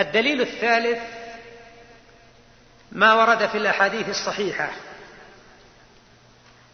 [0.00, 1.02] الدليل الثالث
[2.92, 4.70] ما ورد في الأحاديث الصحيحة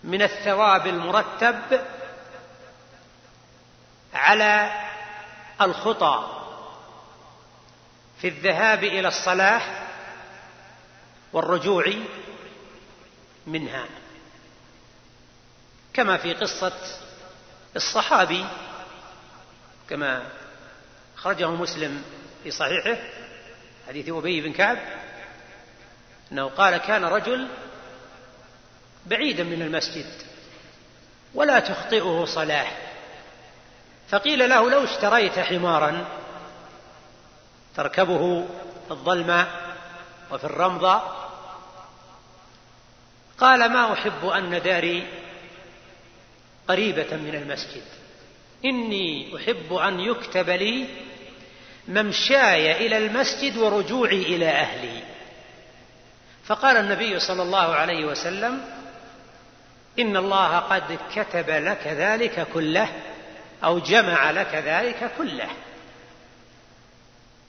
[0.05, 1.81] من الثواب المرتب
[4.15, 4.73] على
[5.61, 6.43] الخطى
[8.21, 9.63] في الذهاب إلى الصلاة
[11.33, 11.93] والرجوع
[13.47, 13.87] منها
[15.95, 16.73] كما في قصة
[17.77, 18.47] الصحابي
[19.91, 20.27] كما
[21.17, 22.05] أخرجه مسلم
[22.45, 22.97] في صحيحه.
[23.89, 24.79] حديث أبي بن كعب
[26.33, 27.49] أنه قال كان رجل
[29.07, 30.07] بعيدا من المسجد
[31.35, 32.67] ولا تخطئه صلاة
[34.09, 36.07] فقيل له لو اشتريت حمارا
[37.77, 38.47] تركبه
[38.87, 39.47] في الظلمة
[40.31, 41.03] وفي الرمضة.
[43.39, 45.07] قال ما أحب أن داري
[46.69, 47.83] قريبة من المسجد
[48.65, 50.87] إني أحب أن يكتب لي
[51.89, 55.03] ممشاي إلى المسجد ورجوعي إلى أهلي.
[56.47, 58.61] فقال النبي صلى الله عليه وسلم
[59.99, 62.89] إن الله قد كتب لك ذلك كله
[63.65, 65.49] أو جمع لك ذلك كله.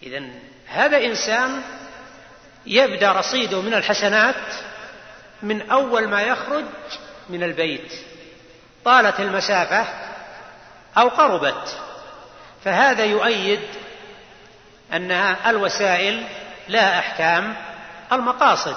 [0.03, 0.23] إذا
[0.67, 1.61] هذا إنسان
[2.65, 4.53] يبدأ رصيده من الحسنات
[5.43, 6.65] من أول ما يخرج
[7.29, 7.93] من البيت.
[8.85, 9.85] طالت المسافة
[10.97, 11.77] أو قربت
[12.63, 13.59] فهذا يؤيد
[14.93, 15.11] أن
[15.45, 16.27] الوسائل
[16.67, 17.55] لا أحكام
[18.11, 18.75] المقاصد.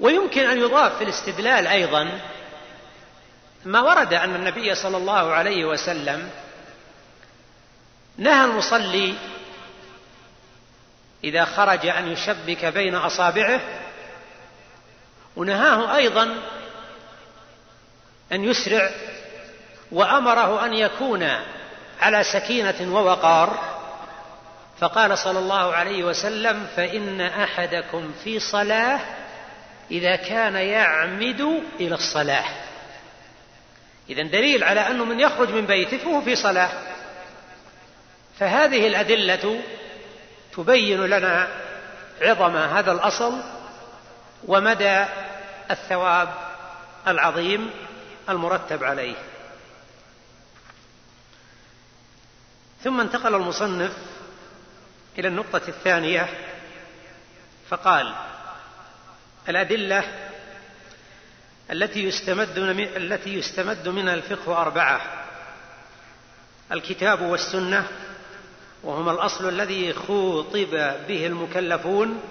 [0.00, 2.20] ويمكن أن يضاف في الاستدلال أيضا
[3.64, 6.30] ما ورد أن النبي صلى الله عليه وسلم
[8.16, 9.14] نهى المصلي
[11.24, 13.60] إذا خرج أن يشبك بين أصابعه
[15.36, 16.36] ونهاه أيضا
[18.32, 18.90] أن يسرع
[19.92, 21.30] وأمره أن يكون
[22.00, 23.73] على سكينة ووقار.
[24.80, 29.00] فقال صلى الله عليه وسلم فإن أحدكم في صلاة
[29.90, 32.44] إذا كان يعمد إلى الصلاة.
[34.10, 36.70] إذا دليل على أنه من يخرج من بيته فهو في صلاة.
[38.38, 39.62] فهذه الأدلة
[40.56, 41.48] تبين لنا
[42.20, 43.42] عظم هذا الأصل
[44.46, 45.04] ومدى
[45.70, 46.28] الثواب
[47.08, 47.70] العظيم
[48.28, 49.16] المرتب عليه.
[52.84, 53.92] ثم انتقل المصنف
[55.18, 56.28] إلى النقطة الثانية
[57.68, 58.14] فقال
[59.48, 60.04] الأدلة
[61.72, 62.58] التي يستمد
[62.96, 65.00] التي يستمد منها الفقه أربعة
[66.72, 67.88] الكتاب والسنة
[68.82, 72.22] وهما الأصل الذي خوطب به المكلفون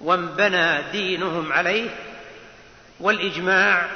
[0.00, 1.90] وانبنى دينهم عليه
[3.00, 3.90] والإجماع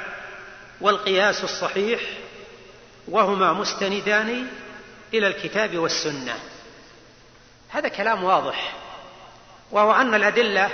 [0.81, 2.01] والقياس الصحيح
[3.07, 4.47] وهما مستندان
[5.13, 6.39] إلى الكتاب والسنة.
[7.71, 8.73] هذا كلام واضح
[9.71, 10.69] وهو أن الأدلة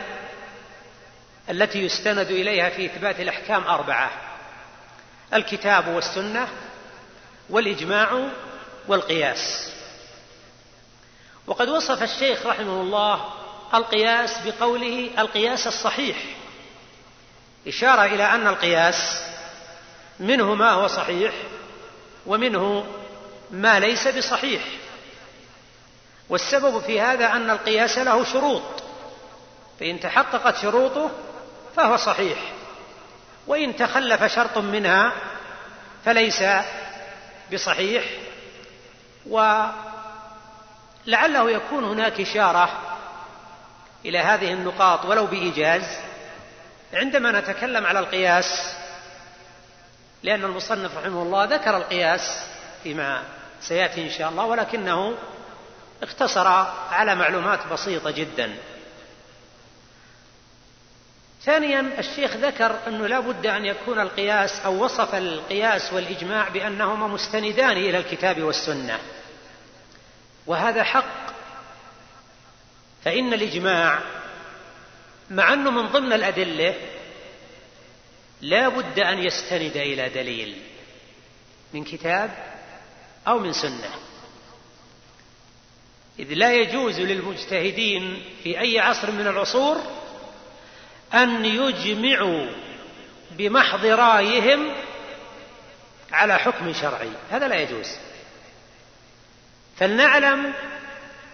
[1.49, 4.11] التي يستند إليها في إثبات الأحكام أربعة
[5.33, 6.47] الكتاب والسنة
[7.49, 8.29] والإجماع
[8.87, 9.71] والقياس.
[11.47, 13.25] وقد وصف الشيخ رحمه الله
[13.73, 16.17] القياس بقوله القياس الصحيح
[17.67, 19.23] إشارة إلى أن القياس
[20.19, 21.33] منه ما هو صحيح
[22.25, 22.85] ومنه
[23.51, 24.61] ما ليس بصحيح.
[26.29, 28.83] والسبب في هذا أن القياس له شروط.
[29.79, 31.11] فإن تحققت شروطه
[31.75, 32.37] فهو صحيح.
[33.47, 35.11] وإن تخلف شرط منها
[36.05, 36.43] فليس
[37.53, 38.03] بصحيح.
[39.29, 39.71] ولعله
[41.51, 42.69] يكون هناك إشارة
[44.05, 45.83] إلى هذه النقاط ولو بإيجاز.
[46.93, 48.75] عندما نتكلم على القياس
[50.23, 52.45] لأن المصنف رحمه الله ذكر القياس
[52.83, 53.23] فيما
[53.61, 55.17] سيأتي إن شاء الله ولكنه
[56.03, 56.47] اقتصر
[56.91, 58.55] على معلومات بسيطة جدا.
[61.43, 67.77] ثانيا الشيخ ذكر أنه لا بد أن يكون القياس أو وصف القياس والإجماع بأنهما مستندان
[67.77, 68.99] إلى الكتاب والسنة.
[70.47, 71.27] وهذا حق.
[73.03, 73.99] فإن الإجماع
[75.29, 76.75] مع أنه من ضمن الأدلة
[78.41, 80.61] لا بد أن يستند إلى دليل
[81.73, 82.31] من كتاب
[83.27, 84.06] أو من سنة.
[86.19, 89.81] إذ لا يجوز للمجتهدين في أي عصر من العصور
[91.13, 92.47] أن يجمعوا
[93.31, 94.73] بمحض رأيهم
[96.11, 97.09] على حكم شرعي.
[97.31, 97.97] هذا لا يجوز.
[99.77, 100.53] فلنعلم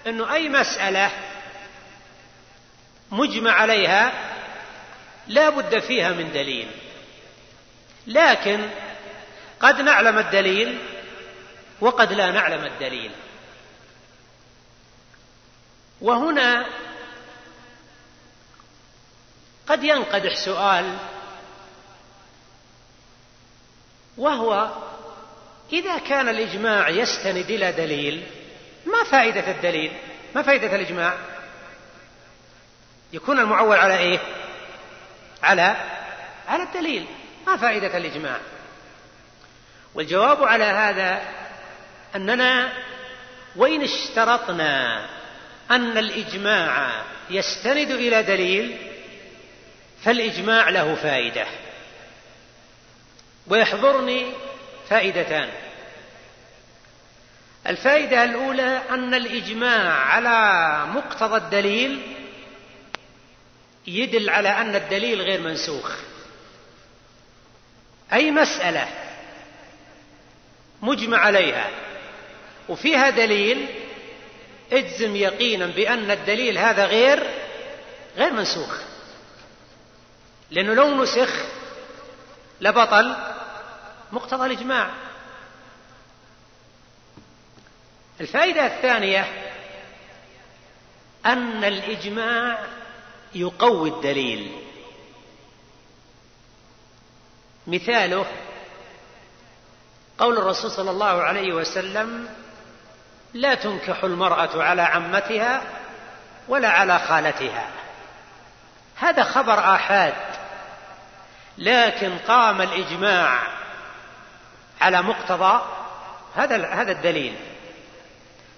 [0.08, 1.12] أن أي مسألة
[3.12, 4.12] مجمع عليها
[5.28, 6.68] لا بد فيها من دليل.
[8.08, 8.70] لكن
[9.60, 10.78] قد نعلم الدليل
[11.82, 13.12] وقد لا نعلم الدليل.
[16.02, 16.66] وهنا
[19.68, 20.98] قد ينقدح سؤال
[24.18, 24.70] وهو
[25.74, 28.28] إذا كان الإجماع يستند إلى دليل
[28.86, 29.92] ما فائدة الدليل؟
[30.36, 31.14] ما فائدة الإجماع؟
[33.14, 34.20] يكون المعول على إيه؟
[35.44, 35.76] على
[36.48, 37.06] على الدليل.
[37.48, 38.40] ما فائدة الإجماع؟
[39.96, 41.22] والجواب على هذا
[42.16, 42.74] أننا
[43.56, 45.06] وإن اشترطنا
[45.72, 48.78] أن الإجماع يستند إلى دليل
[50.04, 51.46] فالإجماع له فائدة.
[53.48, 54.26] ويحضرني
[54.90, 55.50] فائدتان.
[57.68, 62.02] الفائدة الأولى أن الإجماع على مقتضى الدليل
[63.88, 65.92] يدل على أن الدليل غير منسوخ.
[68.14, 68.88] أي مسألة
[70.82, 71.70] مجمع عليها
[72.70, 73.68] وفيها دليل
[74.74, 77.34] اجزم يقينا بأن الدليل هذا غير
[78.18, 78.82] غير منسوخ.
[80.52, 81.30] لأنه لو نسخ
[82.62, 83.16] لبطل
[84.12, 84.90] مقتضى الإجماع.
[88.22, 89.52] الفائدة الثانية
[91.26, 92.68] أن الإجماع
[93.36, 94.52] يقوي الدليل.
[97.68, 98.26] مثاله
[100.18, 102.30] قول الرسول صلى الله عليه وسلم
[103.34, 105.62] لا تنكح المرأة على عمتها
[106.48, 107.68] ولا على خالتها.
[108.96, 110.14] هذا خبر آحاد
[111.58, 113.40] لكن قام الإجماع
[114.82, 115.62] على مقتضى
[116.36, 117.36] هذا هذا الدليل.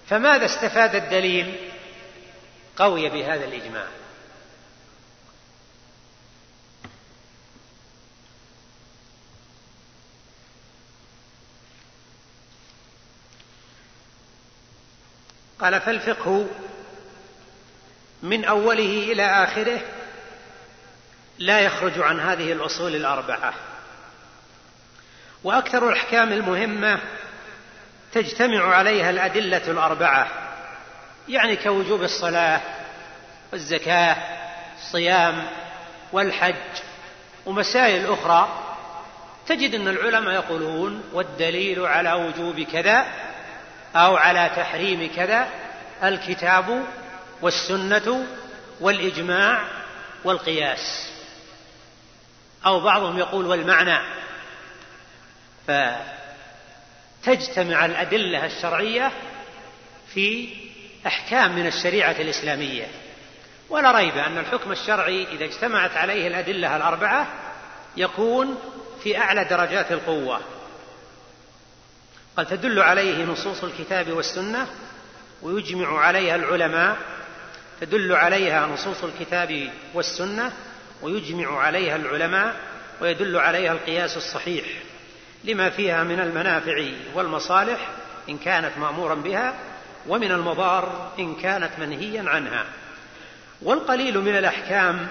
[0.08, 1.70] فماذا استفاد الدليل؟
[2.76, 3.86] قوي بهذا الإجماع.
[15.60, 16.46] قال فالفقه
[18.22, 19.80] من أوله إلى آخره
[21.38, 23.54] لا يخرج عن هذه الأصول الأربعة.
[25.44, 27.00] وأكثر الأحكام المهمة
[28.12, 30.28] تجتمع عليها الأدلة الأربعة
[31.28, 32.60] يعني كوجوب الصلاة
[33.52, 34.16] والزكاة
[34.78, 35.46] الصيام
[36.12, 36.54] والحج
[37.46, 38.62] ومسائل أخرى.
[39.46, 43.06] تجد أن العلماء يقولون والدليل على وجوب كذا
[43.96, 45.48] أو على تحريم كذا
[46.04, 46.84] الكتاب
[47.42, 48.26] والسنة
[48.80, 49.64] والإجماع
[50.24, 51.12] والقياس.
[52.66, 53.98] أو بعضهم يقول والمعنى.
[57.22, 59.12] فتجتمع الأدلة الشرعية
[60.14, 60.48] في
[61.06, 62.86] أحكام من الشريعة الإسلامية.
[63.68, 67.26] ولا ريب أن الحكم الشرعي إذا اجتمعت عليه الأدلة الأربعة
[67.96, 68.58] يكون
[69.02, 70.40] في أعلى درجات القوة.
[72.36, 74.66] قد تدل عليه نصوص الكتاب والسنة
[75.42, 76.96] ويجمع عليها العلماء
[77.80, 80.52] تدل عليها نصوص الكتاب والسنة
[81.02, 82.56] ويجمع عليها العلماء
[83.00, 84.64] ويدل عليها القياس الصحيح
[85.44, 86.84] لما فيها من المنافع
[87.14, 87.88] والمصالح
[88.28, 89.54] إن كانت مأمورا بها
[90.08, 92.64] ومن المضار إن كانت منهيا عنها.
[93.62, 95.06] والقليل من الأحكام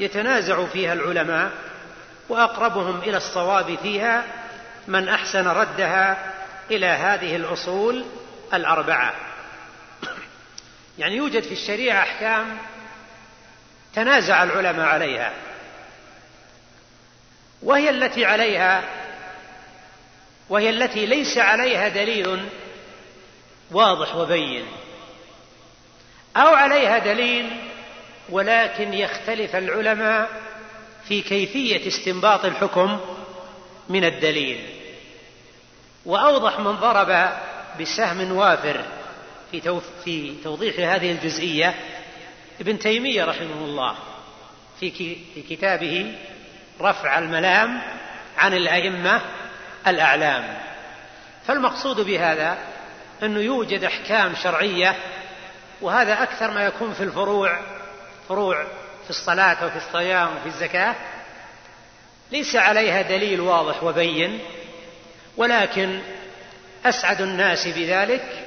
[0.00, 1.50] يتنازع فيها العلماء
[2.28, 4.24] وأقربهم إلى الصواب فيها
[4.88, 6.31] من أحسن ردها
[6.70, 8.04] إلى هذه الأصول
[8.54, 9.14] الأربعة.
[10.98, 12.58] يعني يوجد في الشريعة أحكام
[13.94, 15.32] تنازع العلماء عليها
[17.62, 18.84] وهي التي عليها
[20.48, 22.48] وهي التي ليس عليها دليل
[23.70, 24.66] واضح وبين
[26.36, 27.50] أو عليها دليل
[28.28, 30.30] ولكن يختلف العلماء
[31.08, 33.00] في كيفية استنباط الحكم
[33.88, 34.81] من الدليل.
[36.06, 37.28] وأوضح من ضرب
[37.80, 38.84] بسهم وافر
[39.50, 41.74] في في توضيح هذه الجزئية.
[42.60, 43.94] ابن تيمية رحمه الله
[44.80, 44.90] في
[45.34, 46.14] في كتابه
[46.80, 47.82] رفع الملام
[48.38, 49.20] عن الأئمة
[49.86, 50.58] الأعلام.
[51.46, 52.58] فالمقصود بهذا
[53.22, 54.96] أنه يوجد أحكام شرعية
[55.80, 57.60] وهذا أكثر ما يكون في الفروع
[58.28, 58.64] فروع
[59.04, 60.94] في الصلاة وفي الصيام وفي الزكاة.
[62.32, 64.40] ليس عليها دليل واضح وبين
[65.36, 66.00] ولكن
[66.84, 68.46] أسعد الناس بذلك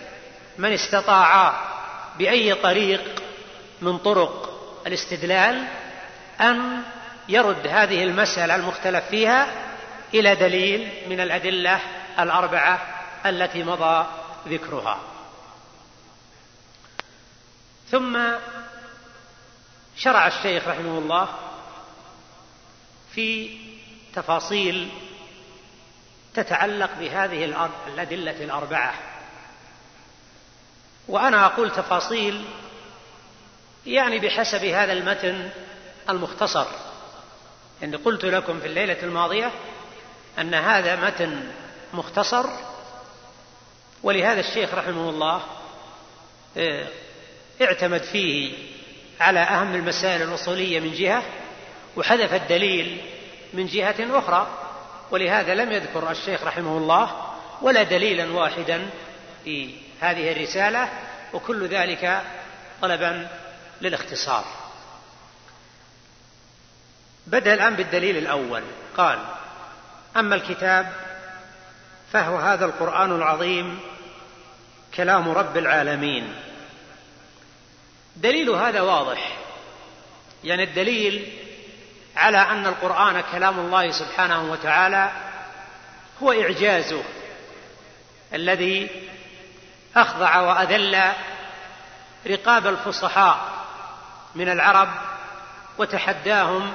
[0.58, 1.54] من استطاع
[2.18, 3.22] بأي طريق
[3.82, 5.68] من طرق الاستدلال
[6.42, 6.82] أن
[7.30, 9.48] يرد هذه المسألة المختلف فيها
[10.14, 11.80] إلى دليل من الأدلة
[12.20, 12.80] الأربعة
[13.26, 14.08] التي مضى
[14.48, 15.00] ذكرها.
[17.92, 18.20] ثم
[19.98, 21.28] شرع الشيخ رحمه الله
[23.16, 23.58] في
[24.14, 24.90] تفاصيل
[26.36, 28.94] تتعلق بهذه الأدلة الأربعة.
[31.08, 32.46] وأنا أقول تفاصيل
[33.86, 35.50] يعني بحسب هذا المتن
[36.10, 36.66] المختصر.
[37.82, 39.52] يعني قلت لكم في الليلة الماضية
[40.40, 41.52] أن هذا متن
[41.94, 42.46] مختصر
[44.04, 45.44] ولهذا الشيخ رحمه الله
[46.58, 46.88] آه،
[47.62, 48.54] اعتمد فيه
[49.20, 51.24] على أهم المسائل الأصولية من جهة
[51.98, 53.02] وحذف الدليل
[53.54, 54.65] من جهة أخرى.
[55.12, 58.90] ولهذا لم يذكر الشيخ رحمه الله ولا دليلا واحدا
[59.44, 60.90] في هذه الرسالة
[61.34, 62.22] وكل ذلك
[62.82, 63.28] طلبا
[63.82, 64.46] للاختصار.
[67.28, 68.64] بدأ الآن بالدليل الأول.
[68.98, 69.20] قال
[70.18, 70.94] أما الكتاب
[72.14, 73.80] فهو هذا القرآن العظيم
[74.96, 76.36] كلام رب العالمين.
[78.16, 79.38] دليل هذا واضح.
[80.44, 81.45] يعني الدليل
[82.16, 85.12] على أن القرآن كلام الله سبحانه وتعالى
[86.24, 87.04] هو إعجازه
[88.34, 88.90] الذي
[89.96, 91.12] أخضع وأذل
[92.28, 93.66] رقاب الفصحاء
[94.36, 94.90] من العرب
[95.78, 96.74] وتحداهم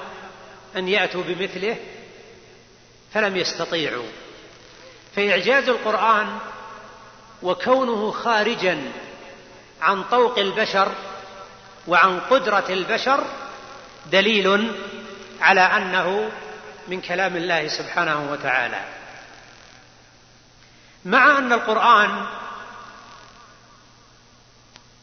[0.76, 1.76] أن يأتوا بمثله
[3.14, 4.06] فلم يستطيعوا.
[5.16, 6.38] فإعجاز القرآن
[7.42, 8.92] وكونه خارجا
[9.82, 10.92] عن طوق البشر
[11.88, 13.24] وعن قدرة البشر
[14.06, 14.72] دليل
[15.40, 16.30] على أنه
[16.88, 18.84] من كلام الله سبحانه وتعالى.
[21.04, 22.26] مع أن القرآن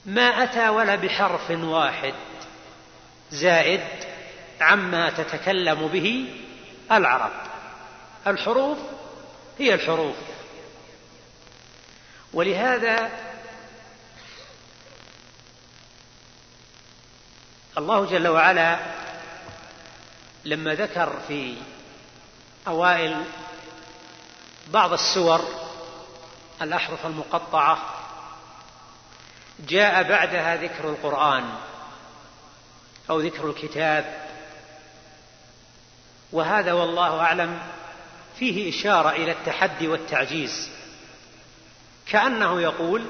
[0.05, 2.13] ما أتى ولا بحرف واحد
[3.31, 3.83] زائد
[4.61, 6.39] عما تتكلم به
[6.91, 7.31] العرب.
[8.27, 8.77] الحروف
[9.59, 10.15] هي الحروف.
[12.33, 13.09] ولهذا
[17.77, 18.79] الله جل وعلا
[20.45, 21.55] لما ذكر في
[22.67, 23.23] أوائل
[24.67, 25.41] بعض السور
[26.61, 27.77] الأحرف المقطعة
[29.59, 31.49] جاء بعدها ذكر القرآن
[33.09, 34.27] أو ذكر الكتاب.
[36.31, 37.59] وهذا والله أعلم
[38.39, 40.69] فيه إشارة إلى التحدي والتعجيز.
[42.07, 43.05] كأنه يقول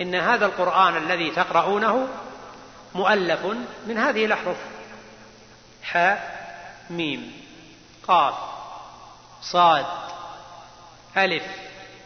[0.00, 2.08] إن هذا القرآن الذي تقرؤونه
[2.94, 3.44] مؤلف
[3.86, 4.56] من هذه الأحرف
[5.82, 6.35] حاء
[6.90, 7.42] ميم.
[8.08, 8.34] قاف.
[9.42, 9.86] صاد.
[11.16, 11.44] ألف.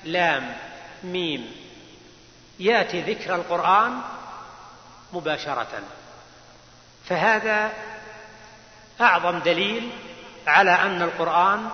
[0.04, 0.56] لام.
[1.02, 1.52] ميم.
[2.58, 4.00] يأتي ذكر القرآن
[5.12, 5.80] مباشرة.
[7.04, 7.72] فهذا
[9.00, 9.90] أعظم دليل
[10.46, 11.68] على أن القرآن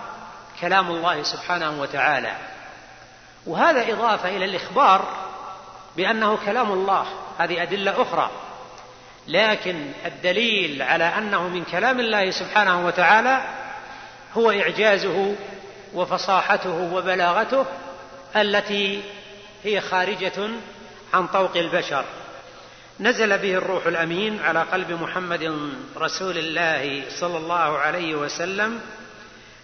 [0.61, 2.37] كلام الله سبحانه وتعالى.
[3.45, 5.27] وهذا إضافة إلى الإخبار
[5.97, 7.05] بأنه كلام الله.
[7.39, 8.31] هذه أدلة أخرى.
[9.27, 13.41] لكن الدليل على أنه من كلام الله سبحانه وتعالى
[14.33, 15.35] هو إعجازه
[15.93, 17.65] وفصاحته وبلاغته
[18.35, 19.01] التي
[19.63, 20.49] هي خارجة
[21.13, 22.05] عن طوق البشر.
[22.99, 28.81] نزل به الروح الأمين على قلب محمد رسول الله صلى الله عليه وسلم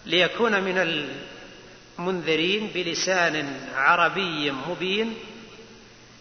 [0.06, 1.08] ليكون من
[1.98, 5.14] المنذرين بلسان عربي مبين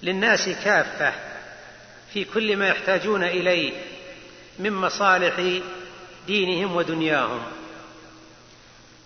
[0.03, 1.13] للناس كافة
[2.13, 3.73] في كل ما يحتاجون إليه
[4.59, 5.61] من مصالح
[6.27, 7.41] دينهم ودنياهم.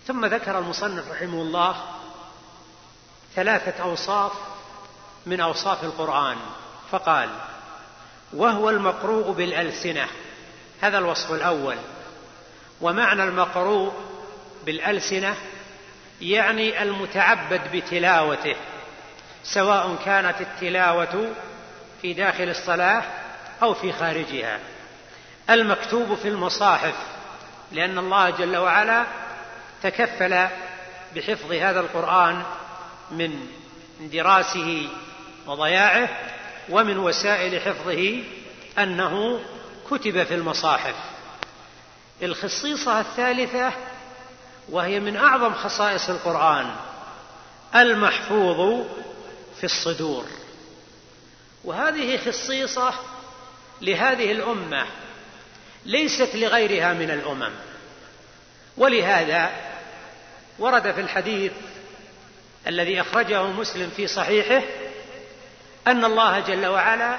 [0.06, 1.76] ثم ذكر المصنف رحمه الله
[3.34, 4.32] ثلاثة أوصاف
[5.26, 6.36] من أوصاف القرآن
[6.90, 7.28] فقال
[8.32, 10.06] وهو المقروء بالألسنة
[10.80, 11.76] هذا الوصف الأول.
[12.80, 13.92] ومعنى المقروء
[14.66, 15.34] بالألسنة
[16.20, 18.56] يعني المتعبد بتلاوته
[19.44, 21.34] سواء كانت التلاوة
[22.02, 23.02] في داخل الصلاة
[23.62, 24.58] أو في خارجها.
[25.50, 26.94] المكتوب في المصاحف
[27.72, 29.06] لأن الله جل وعلا
[29.82, 30.46] تكفل
[31.16, 32.42] بحفظ هذا القرآن
[33.10, 33.46] من
[34.00, 34.88] اندراسه
[35.46, 36.08] وضياعه
[36.68, 38.22] ومن وسائل حفظه
[38.78, 39.40] أنه
[39.90, 40.94] كتب في المصاحف.
[42.22, 43.72] الخصيصة الثالثة
[44.68, 46.70] وهي من أعظم خصائص القرآن
[47.74, 48.86] المحفوظ
[49.58, 50.24] في الصدور.
[51.68, 52.94] وهذه خصيصة
[53.80, 54.86] لهذه الأمة
[55.86, 57.50] ليست لغيرها من الأمم.
[58.76, 59.50] ولهذا
[60.58, 61.52] ورد في الحديث
[62.66, 64.62] الذي أخرجه مسلم في صحيحه
[65.86, 67.18] أن الله جل وعلا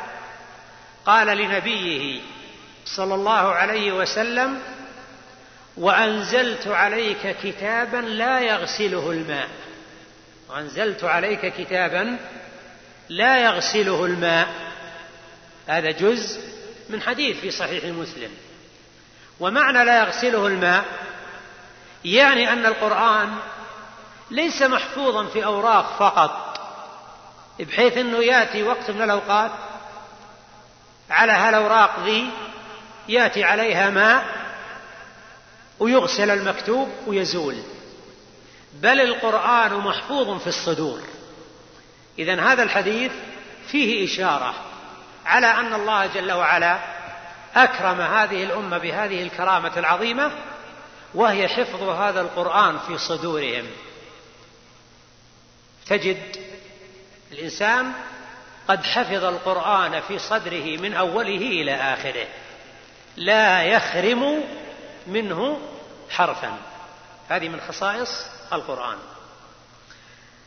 [1.06, 2.22] قال لنبيه
[2.86, 4.62] صلى الله عليه وسلم
[5.77, 9.50] وأنزلت عليك كتابا لا يغسله الماء.
[10.50, 12.18] وأنزلت عليك كتابا
[13.10, 14.48] لا يغسله الماء.
[15.68, 16.42] هذا جزء
[16.89, 18.32] من حديث في صحيح مسلم.
[19.39, 20.86] ومعنى لا يغسله الماء
[22.06, 23.36] يعني أن القرآن
[24.32, 26.60] ليس محفوظا في أوراق فقط
[27.60, 29.51] بحيث إنه يأتي وقت من الأوقات
[31.10, 32.30] على هالأوراق ذي
[33.08, 34.25] يأتي عليها ماء
[35.80, 37.56] ويغسل المكتوب ويزول.
[38.74, 41.01] بل القرآن محفوظ في الصدور.
[42.20, 43.12] إذا هذا الحديث
[43.68, 44.54] فيه إشارة
[45.25, 46.80] على أن الله جل وعلا
[47.56, 50.32] أكرم هذه الأمة بهذه الكرامة العظيمة
[51.13, 53.66] وهي حفظ هذا القرآن في صدورهم.
[55.88, 56.38] تجد
[57.32, 57.94] الإنسان
[58.68, 62.28] قد حفظ القرآن في صدره من أوله إلى آخره
[63.18, 64.44] لا يخرم
[65.08, 65.60] منه
[66.10, 66.58] حرفا.
[67.30, 68.98] هذه من خصائص القرآن.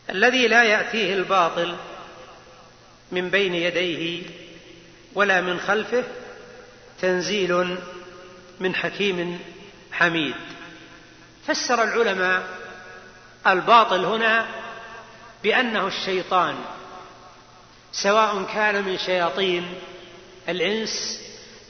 [0.09, 1.75] الذي لا يأتيه الباطل
[3.11, 4.23] من بين يديه
[5.15, 6.03] ولا من خلفه
[7.01, 7.77] تنزيل
[8.59, 9.39] من حكيم
[9.91, 10.35] حميد.
[11.47, 12.43] فسر العلماء
[13.47, 14.47] الباطل هنا
[15.43, 16.55] بأنه الشيطان
[17.91, 19.73] سواء كان من شياطين
[20.49, 21.21] الإنس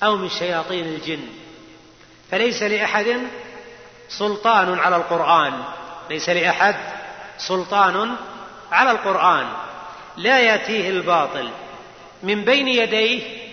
[0.03, 1.27] أو من شياطين الجن.
[2.31, 3.17] فليس لأحد
[4.09, 5.63] سلطان على القرآن
[6.09, 6.75] ليس لأحد
[7.37, 8.15] سلطان
[8.71, 9.47] على القرآن
[10.17, 11.49] لا يأتيه الباطل
[12.23, 13.43] من بين يديه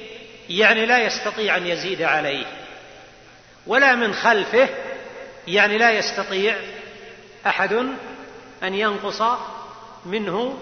[0.48, 2.46] يعني لا يستطيع أن يزيد عليه
[3.66, 4.68] ولا من خلفه
[5.48, 6.56] يعني لا يستطيع
[7.46, 7.72] أحد
[8.62, 9.22] أن ينقص
[10.06, 10.58] منه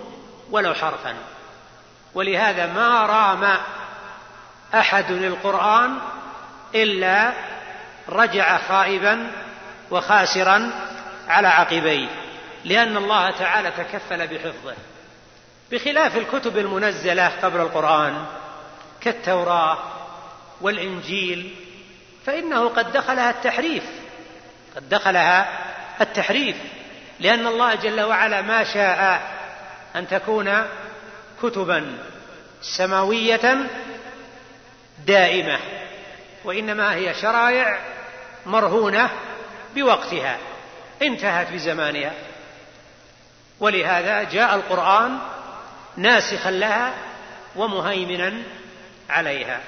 [0.50, 1.14] ولو حرفا.
[2.14, 3.58] ولهذا ما رام
[4.74, 5.98] أحد القرآن
[6.74, 7.32] إلا
[8.08, 9.30] رجع خائبا
[9.90, 10.70] وخاسرا
[11.28, 12.08] على عقبيه.
[12.64, 14.74] لأن الله تعالى تكفل بحفظه.
[15.70, 18.26] بخلاف الكتب المنزلة قبل القرآن
[19.00, 19.78] كالتوراة
[20.60, 21.54] والإنجيل
[22.26, 23.84] فإنه قد دخلها التحريف.
[24.76, 25.48] قد دخلها
[26.00, 26.56] التحريف.
[27.20, 29.22] لأن الله جل وعلا ما شاء
[29.96, 30.66] أن تكون
[31.42, 31.98] كتبا
[32.62, 33.66] سماوية
[35.06, 35.58] دائمة
[36.44, 37.78] وإنما هي شرائع
[38.46, 39.10] مرهونة
[39.74, 40.38] بوقتها.
[41.02, 42.12] انتهت بزمانها.
[43.60, 45.18] ولهذا جاء القرآن
[45.96, 46.94] ناسخا لها
[47.56, 48.42] ومهيمنا
[49.10, 49.60] عليها.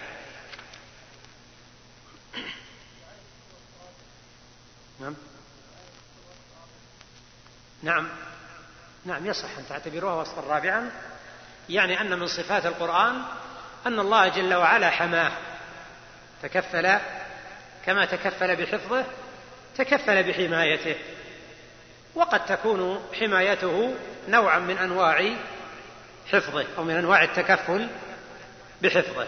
[5.01, 5.15] نعم.
[7.83, 8.09] نعم.
[9.05, 10.91] نعم يصح أن تعتبروها وصفا رابعا.
[11.69, 13.23] يعني أن من صفات القرآن
[13.87, 15.33] أن الله جل وعلا حماه.
[16.43, 16.99] تكفل
[17.87, 19.05] كما تكفل بحفظه
[19.77, 20.97] تكفل بحمايته.
[22.15, 23.95] وقد تكون حمايته
[24.29, 25.37] نوعا من أنواع
[26.33, 27.89] حفظه أو من أنواع التكفل
[28.83, 29.27] بحفظه.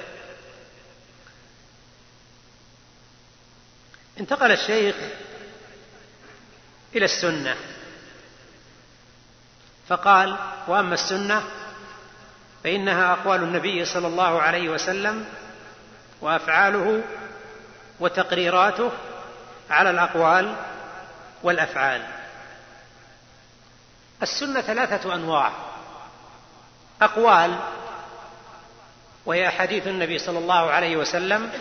[4.20, 4.96] انتقل الشيخ
[6.94, 7.56] إلى السنة
[9.88, 10.36] فقال
[10.68, 11.42] وأما السنة
[12.64, 15.24] فإنها أقوال النبي صلى الله عليه وسلم
[16.20, 17.02] وأفعاله
[18.00, 18.90] وتقريراته
[19.70, 20.56] على الأقوال
[21.42, 22.21] والأفعال.
[24.22, 25.52] السنة ثلاثة أنواع.
[27.02, 27.58] أقوال
[29.26, 31.52] وهي أحاديث النبي صلى الله عليه وسلم.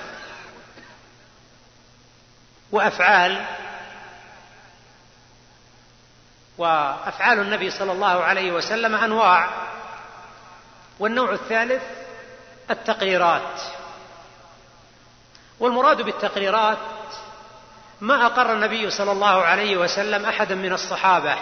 [2.71, 3.45] وأفعال
[6.58, 9.50] وأفعال النبي صلى الله عليه وسلم أنواع.
[11.00, 11.84] والنوع الثالث
[12.69, 13.62] التقريرات.
[15.60, 16.78] والمراد بالتقريرات
[18.02, 21.38] ما أقر النبي صلى الله عليه وسلم أحدا من الصحابة.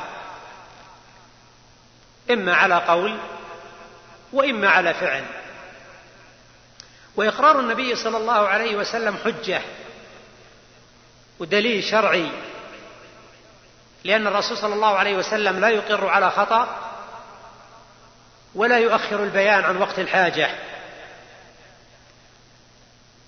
[2.32, 3.18] إما على قول
[4.34, 5.26] وإما على فعل.
[7.16, 9.62] وإقرار النبي صلى الله عليه وسلم حجة
[11.40, 12.32] ودليل شرعي
[14.04, 16.92] لأن الرسول صلى الله عليه وسلم لا يقر على خطأ
[18.56, 20.50] ولا يؤخر البيان عن وقت الحاجة.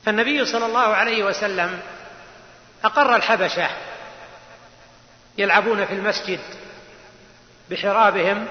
[0.05, 1.79] فالنبي صلى الله عليه وسلم
[2.83, 3.69] أقر الحبشة
[5.37, 6.39] يلعبون في المسجد
[7.69, 8.47] بحرابهم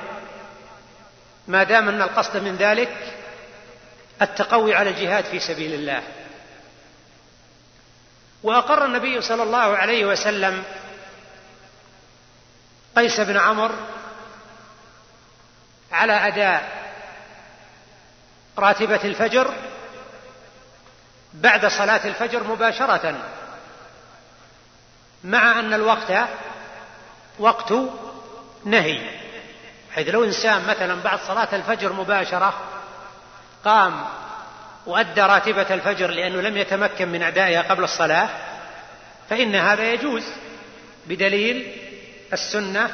[1.49, 3.17] ما دام أن القصد من ذلك
[4.23, 6.03] التقوي على الجهاد في سبيل الله.
[8.43, 10.65] وأقر النبي صلى الله عليه وسلم
[12.97, 13.75] قيس بن عمرو
[15.93, 16.81] على أداء
[18.59, 19.55] راتبة الفجر
[21.35, 23.31] بعد صلاة الفجر مباشرة
[25.25, 26.29] مع أن الوقت
[27.39, 27.73] وقت
[28.65, 29.20] نهي.
[29.95, 32.61] حيث لو إنسان مثلا بعد صلاة الفجر مباشرة
[33.65, 34.05] قام
[34.87, 38.29] وأدى راتبة الفجر لأنه لم يتمكن من أدائها قبل الصلاة
[39.31, 40.23] فإن هذا يجوز
[41.07, 41.77] بدليل
[42.33, 42.91] السنة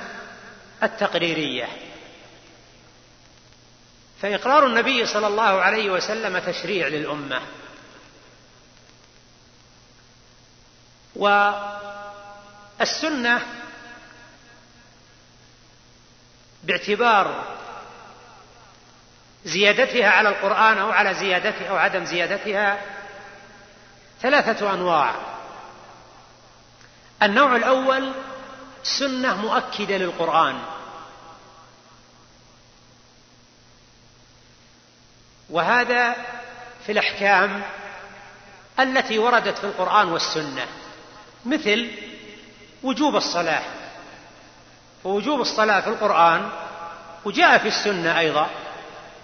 [0.82, 1.68] التقريرية.
[4.22, 7.40] فإقرار النبي صلى الله عليه وسلم تشريع للأمة.
[12.80, 13.40] والسنة
[16.66, 17.57] باعتبار
[19.44, 22.81] زيادتها على القرآن أو على زيادتها أو عدم زيادتها
[24.20, 25.14] ثلاثة أنواع.
[27.22, 28.12] النوع الأول
[28.83, 30.59] سنة مؤكدة للقرآن.
[35.50, 36.16] وهذا
[36.87, 37.62] في الأحكام
[38.81, 40.66] التي وردت في القرآن والسنة
[41.44, 41.90] مثل
[42.83, 43.62] وجوب الصلاة.
[45.06, 46.50] ووجوب الصلاة في القرآن
[47.24, 48.50] وجاء في السنة أيضا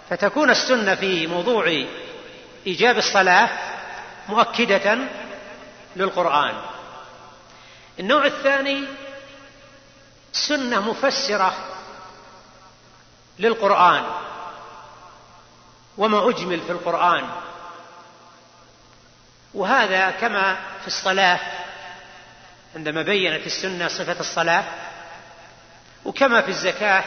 [0.09, 1.85] فتكون السنة في موضوع
[2.67, 3.49] إيجاب الصلاة
[4.29, 4.97] مؤكدة
[5.95, 6.53] للقرآن.
[7.99, 8.83] النوع الثاني
[10.33, 11.53] سنة مفسرة
[13.39, 14.03] للقرآن
[15.97, 17.29] وما أجمل في القرآن.
[19.53, 21.39] وهذا كما في الصلاة
[22.75, 24.63] عندما بينت السنة صفة الصلاة
[26.05, 27.03] وكما في الزكاة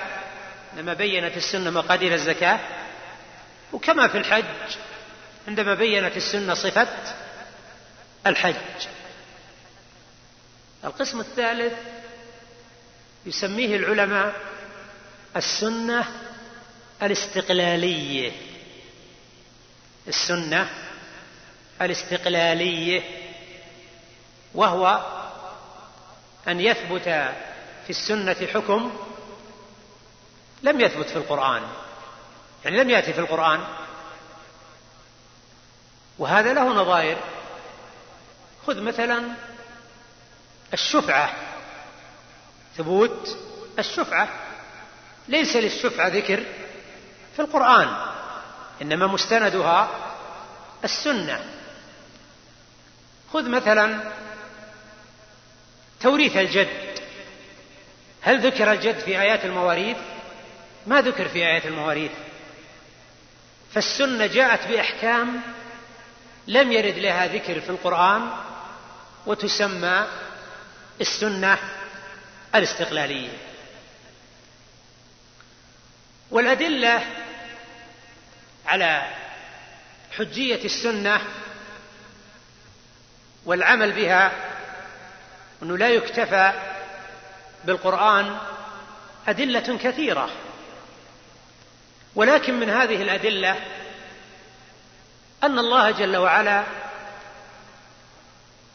[0.72, 2.60] عندما بينت السنة مقادير الزكاة
[3.72, 4.44] وكما في الحج
[5.48, 6.88] عندما بينت السنة صفة
[8.26, 8.54] الحج.
[10.84, 11.72] القسم الثالث
[13.26, 14.34] يسميه العلماء
[15.36, 16.04] السنة
[17.02, 18.32] الاستقلالية.
[20.08, 20.70] السنة
[21.82, 23.02] الاستقلالية
[24.54, 25.06] وهو
[26.48, 27.34] أن يثبت
[27.86, 28.92] في السنة حكم
[30.62, 31.62] لم يثبت في القرآن.
[32.64, 33.64] يعني لم يأتي في القرآن.
[36.18, 37.18] وهذا له نظائر.
[38.66, 39.34] خذ مثلا
[40.72, 41.34] الشفعة.
[42.76, 43.38] ثبوت
[43.78, 44.28] الشفعة.
[45.28, 46.44] ليس للشفعة ذكر
[47.36, 47.96] في القرآن
[48.82, 49.88] إنما مستندها
[50.84, 51.44] السنة.
[53.32, 54.12] خذ مثلا
[56.00, 57.05] توريث الجد.
[58.26, 59.96] هل ذكر الجد في آيات المواريث؟
[60.86, 62.10] ما ذكر في آيات المواريث.
[63.74, 65.40] فالسنة جاءت بأحكام
[66.46, 68.30] لم يرد لها ذكر في القرآن
[69.26, 70.06] وتسمى
[71.00, 71.58] السنة
[72.54, 73.38] الاستقلالية.
[76.30, 77.02] والأدلة
[78.66, 79.06] على
[80.18, 81.20] حجية السنة
[83.44, 84.32] والعمل بها
[85.62, 86.65] أنه لا يكتفى
[87.66, 88.38] بالقرآن
[89.28, 90.28] أدلة كثيرة.
[92.14, 93.56] ولكن من هذه الأدلة
[95.42, 96.64] أن الله جل وعلا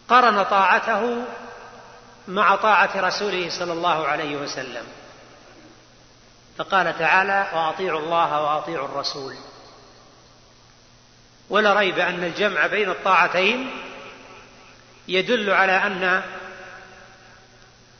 [0.10, 1.23] قرن طاعته
[2.27, 4.84] مع طاعة رسوله صلى الله عليه وسلم.
[6.58, 9.36] فقال تعالى وأطيعوا الله وأطيعوا الرسول.
[11.49, 13.71] ولا ريب أن الجمع بين الطاعتين
[15.08, 16.23] يدل على أن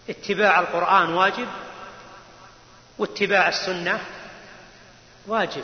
[0.09, 1.47] اتباع القرآن واجب
[2.97, 3.99] واتباع السنة
[5.27, 5.63] واجب.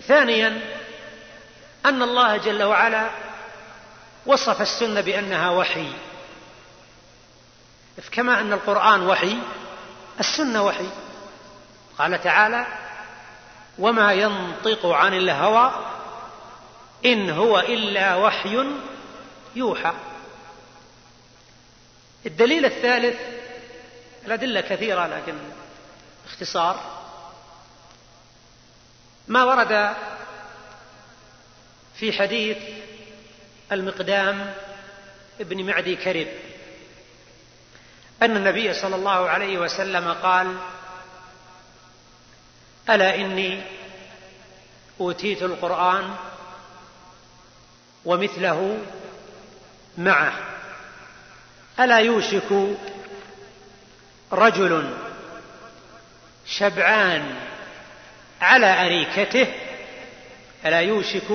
[0.00, 0.60] ثانيا
[1.86, 3.10] أن الله جل وعلا
[4.26, 5.92] وصف السنة بأنها وحي.
[8.12, 9.38] كما أن القرآن وحي
[10.20, 10.88] السنة وحي.
[11.98, 12.66] قال تعالى
[13.78, 15.72] وما ينطق عن الهوى
[17.04, 18.64] إن هو إلا وحي
[19.56, 19.92] يوحى.
[22.26, 23.20] الدليل الثالث
[24.26, 25.38] الأدلة كثيرة لكن
[26.24, 27.02] باختصار.
[29.28, 29.96] ما ورد
[31.94, 32.58] في حديث
[33.72, 34.54] المقدام
[35.40, 36.28] ابن معدي كرب
[38.22, 40.56] أن النبي صلى الله عليه وسلم قال
[42.90, 43.62] ألا إني
[45.00, 46.14] أوتيت القرآن
[48.04, 48.78] ومثله
[49.98, 50.51] معه.
[51.80, 52.76] ألا يوشك
[54.32, 54.94] رجل
[56.46, 57.34] شبعان
[58.40, 59.46] على أريكته؟
[60.66, 61.30] ألا يوشك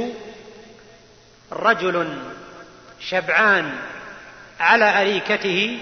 [1.51, 2.21] رجل
[2.99, 3.79] شبعان
[4.59, 5.79] على أريكته؟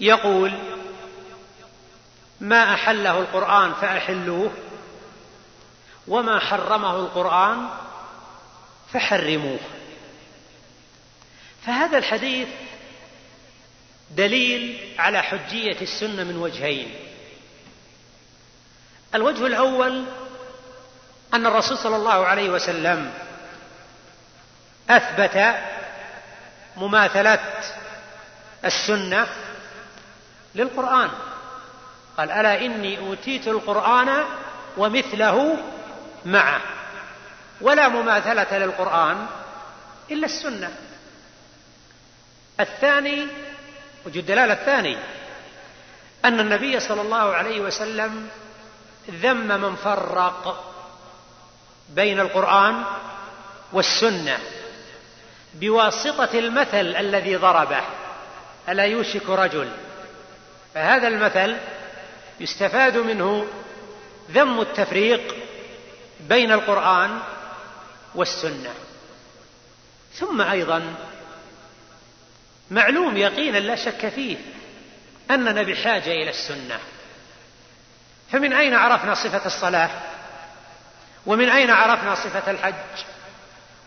[0.00, 0.52] يقول
[2.40, 4.52] ما أحله القرآن فأحلوه
[6.08, 7.68] وما حرمه القرآن
[8.92, 9.58] فحرموه.
[11.66, 12.48] فهذا الحديث
[14.10, 16.94] دليل على حجية السنة من وجهين.
[19.14, 20.04] الوجه الأول
[21.34, 23.12] أن الرسول صلى الله عليه وسلم
[24.90, 25.54] أثبت
[26.76, 27.40] مماثلة
[28.64, 29.26] السنة
[30.54, 31.10] للقرآن.
[32.16, 34.24] قال ألا إني أوتيت القرآن
[34.76, 35.58] ومثله
[36.24, 36.60] معه
[37.60, 39.26] ولا مماثلة للقرآن
[40.10, 40.70] إلا السنة.
[42.60, 43.26] الثاني
[44.06, 44.96] وجود الدلالة الثاني
[46.24, 48.28] أن النبي صلى الله عليه وسلم
[49.10, 50.72] ذم من فرق
[51.88, 52.84] بين القرآن
[53.72, 54.38] والسنة
[55.54, 57.82] بواسطة المثل الذي ضربه.
[58.68, 59.68] ألا يوشك رجل؟
[60.74, 61.56] فهذا المثل
[62.40, 63.46] يستفاد منه
[64.30, 65.34] ذم التفريق
[66.20, 67.18] بين القرآن
[68.14, 68.74] والسنة.
[70.14, 70.94] ثم أيضا
[72.70, 74.36] معلوم يقينا لا شك فيه
[75.30, 76.78] أننا بحاجة إلى السنة.
[78.32, 79.90] فمن أين عرفنا صفة الصلاة؟
[81.26, 83.04] ومن أين عرفنا صفة الحج؟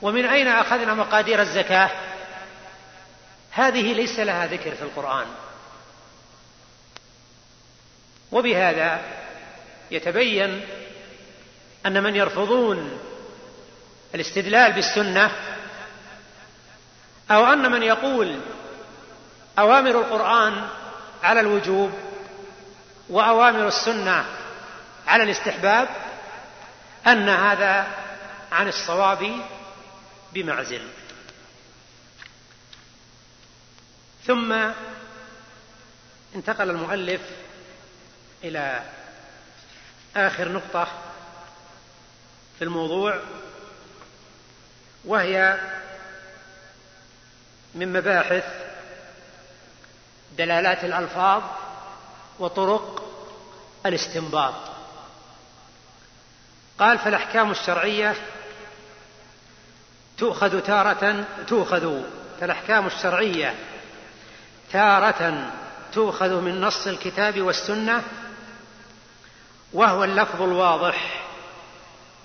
[0.02, 1.92] ومن أين أخذنا مقادير الزكاة؟
[3.52, 5.28] هذه ليس لها ذكر في القرآن.
[8.32, 9.02] وبهذا
[9.92, 10.62] يتبين
[11.86, 13.00] أن من يرفضون
[14.16, 15.32] الاستدلال بالسنة
[17.32, 18.40] أو أن من يقول
[19.60, 20.68] أوامر القرآن
[21.24, 21.92] على الوجوب
[23.10, 24.26] وأوامر السنة
[25.08, 25.90] على الاستحباب
[27.08, 27.88] أن هذا
[28.52, 29.42] عن الصواب
[30.34, 30.88] بمعزل.
[34.28, 34.72] ثم
[36.36, 37.22] انتقل المؤلف
[38.44, 38.84] إلى
[40.16, 40.88] آخر نقطة
[42.60, 43.20] في الموضوع
[45.06, 45.60] وهي
[47.76, 48.69] من مباحث
[50.38, 51.44] دلالات الألفاظ
[52.40, 53.04] وطرق
[53.86, 54.54] الاستنباط.
[56.80, 58.16] قال فالأحكام الشرعية
[60.18, 62.02] تؤخذ تارة تؤخذ
[62.42, 63.56] فالأحكام الشرعية
[64.72, 65.52] تارة
[65.94, 68.04] تؤخذ من نص الكتاب والسنة
[69.74, 71.24] وهو اللفظ الواضح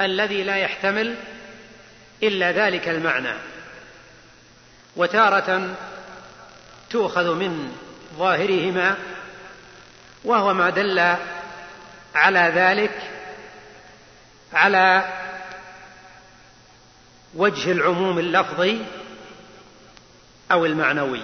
[0.00, 1.16] الذي لا يحتمل
[2.22, 3.34] إلا ذلك المعنى.
[4.96, 5.74] وتارة
[6.90, 7.76] تؤخذ من
[8.18, 8.96] ظاهرهما
[10.24, 11.16] وهو ما دل
[12.14, 13.11] على ذلك
[14.53, 15.12] على
[17.35, 18.85] وجه العموم اللفظي
[20.53, 21.22] أو المعنوي.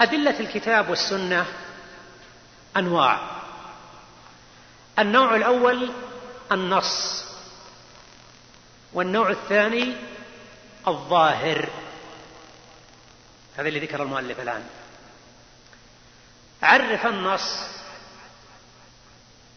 [0.00, 1.46] أدلة الكتاب والسنة
[2.76, 3.20] أنواع.
[4.98, 5.90] النوع الأول
[6.52, 7.24] النص
[8.92, 9.96] والنوع الثاني
[10.88, 11.68] الظاهر.
[13.56, 14.64] هذا اللي ذكر المؤلف الآن.
[16.62, 17.76] عرف النص.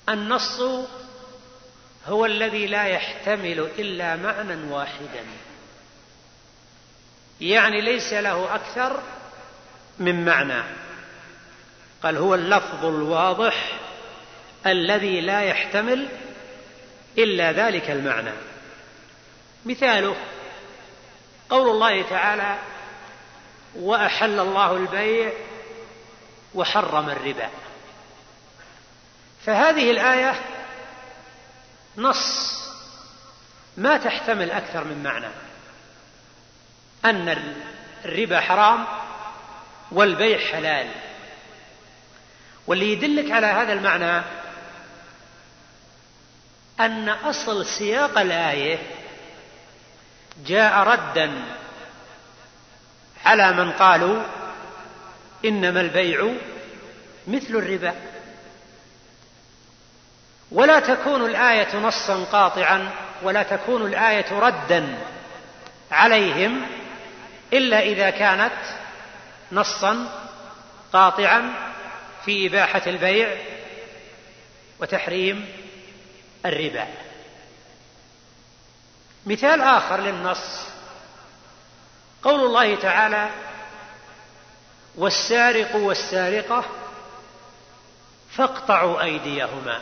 [0.09, 0.62] النص
[2.07, 5.25] هو الذي لا يحتمل إلا معنى واحدا.
[7.41, 9.03] يعني ليس له أكثر
[9.99, 10.63] من معنى.
[12.03, 13.79] قال هو اللفظ الواضح
[14.65, 16.09] الذي لا يحتمل
[17.17, 18.31] إلا ذلك المعنى.
[19.65, 20.15] مثاله
[21.49, 22.59] قول الله تعالى
[23.75, 25.32] وأحل الله البيع
[26.55, 27.49] وحرم الربا.
[29.45, 30.41] فهذه الآية
[31.97, 32.60] نص
[33.77, 35.29] ما تحتمل أكثر من معنى.
[37.05, 37.55] أن
[38.05, 38.86] الربا حرام
[39.91, 40.91] والبيع حلال.
[42.67, 44.23] واللي يدلك على هذا المعنى
[46.79, 48.79] أن أصل سياق الآية
[50.45, 51.59] جاء ردا
[53.25, 54.23] على من قالوا
[55.45, 56.34] إنما البيع
[57.27, 57.95] مثل الربا.
[60.51, 62.91] ولا تكون الآية نصا قاطعا
[63.23, 64.97] ولا تكون الآية ردا
[65.91, 66.65] عليهم
[67.53, 68.58] إلا إذا كانت
[69.51, 70.10] نصا
[70.93, 71.53] قاطعا
[72.25, 73.36] في إباحة البيع
[74.79, 75.45] وتحريم
[76.45, 76.88] الربا.
[79.25, 80.69] مثال آخر للنص.
[82.23, 83.29] قول الله تعالى
[84.95, 86.65] والسارق والسارقة
[88.32, 89.82] فاقطعوا أيديهما.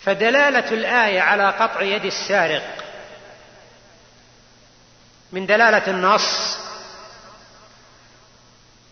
[0.00, 2.84] فدلالة الآية على قطع يد السارق
[5.32, 6.58] من دلالة النص.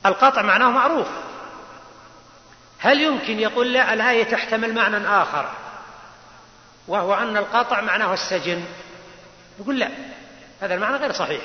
[0.06, 1.08] القطع معناه معروف.
[2.78, 5.52] هل يمكن يقول لا الآية تحتمل معنى آخر
[6.88, 8.64] وهو أن القطع معناه السجن؟
[9.60, 9.88] يقول لا.
[10.62, 11.42] هذا المعنى غير صحيح.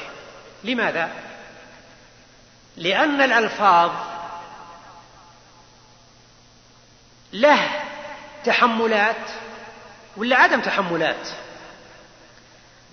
[0.64, 1.12] لماذا؟
[2.78, 3.92] لأن الألفاظ
[7.34, 7.70] له
[8.46, 9.30] تحملات
[10.18, 11.30] ولا عدم تحملات.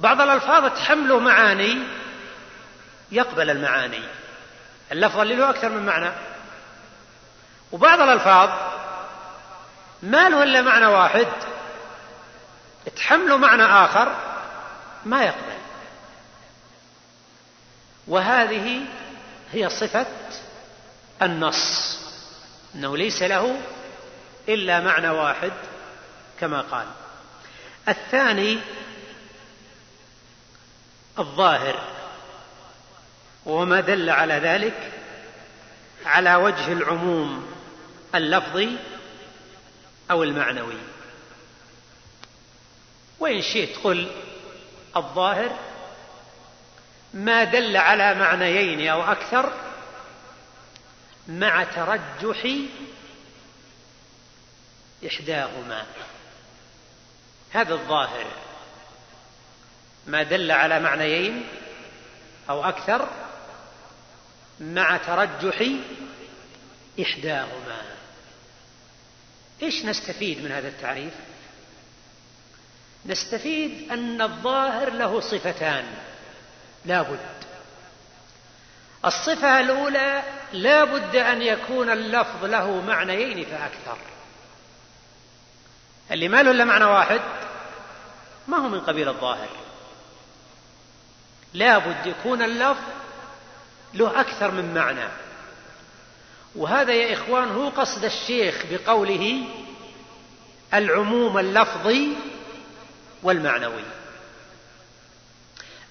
[0.01, 1.79] بعض الألفاظ تحمله معاني
[3.13, 4.05] يقبل المعاني.
[4.93, 6.11] اللفظ اللي له أكثر من معنى.
[7.73, 8.51] وبعض الألفاظ
[10.03, 11.29] ما له إلا معنى واحد
[12.97, 14.17] تحمله معنى آخر
[15.05, 15.64] ما يقبل.
[18.07, 18.81] وهذه
[19.53, 20.07] هي صفة
[21.23, 21.99] النص
[22.75, 23.61] أنه ليس له
[24.49, 25.53] إلا معنى واحد
[26.41, 26.87] كما قال.
[27.89, 28.59] الثاني
[31.19, 31.81] الظاهر
[33.47, 34.93] وما دل على ذلك
[36.07, 37.55] على وجه العموم
[38.15, 38.77] اللفظي
[40.11, 40.79] أو المعنوي.
[43.19, 44.11] وإن شئت قل
[44.97, 45.59] الظاهر
[47.15, 49.53] ما دل على معنيين أو أكثر
[51.29, 52.49] مع ترجح
[55.07, 55.87] إحداهما.
[57.51, 58.27] هذا الظاهر.
[60.07, 61.47] ما دل على معنيين
[62.51, 63.09] أو أكثر
[64.61, 65.67] مع ترجح
[67.01, 67.83] إحداهما.
[69.63, 71.15] إيش نستفيد من هذا التعريف؟
[73.07, 76.14] نستفيد أن الظاهر له صفتان.
[76.85, 77.19] لا بد.
[79.05, 83.99] الصفة الأولى لا بد أن يكون اللفظ له معنيين فأكثر.
[86.11, 87.21] اللي ما له إلا معنى واحد
[88.49, 89.49] ما هو من قبيل الظاهر.
[91.55, 92.83] لا بد يكون اللفظ
[93.95, 95.09] له أكثر من معنى.
[96.57, 99.45] وهذا يا إخوان هو قصد الشيخ بقوله
[100.75, 102.17] العموم اللفظي
[103.23, 103.85] والمعنوي.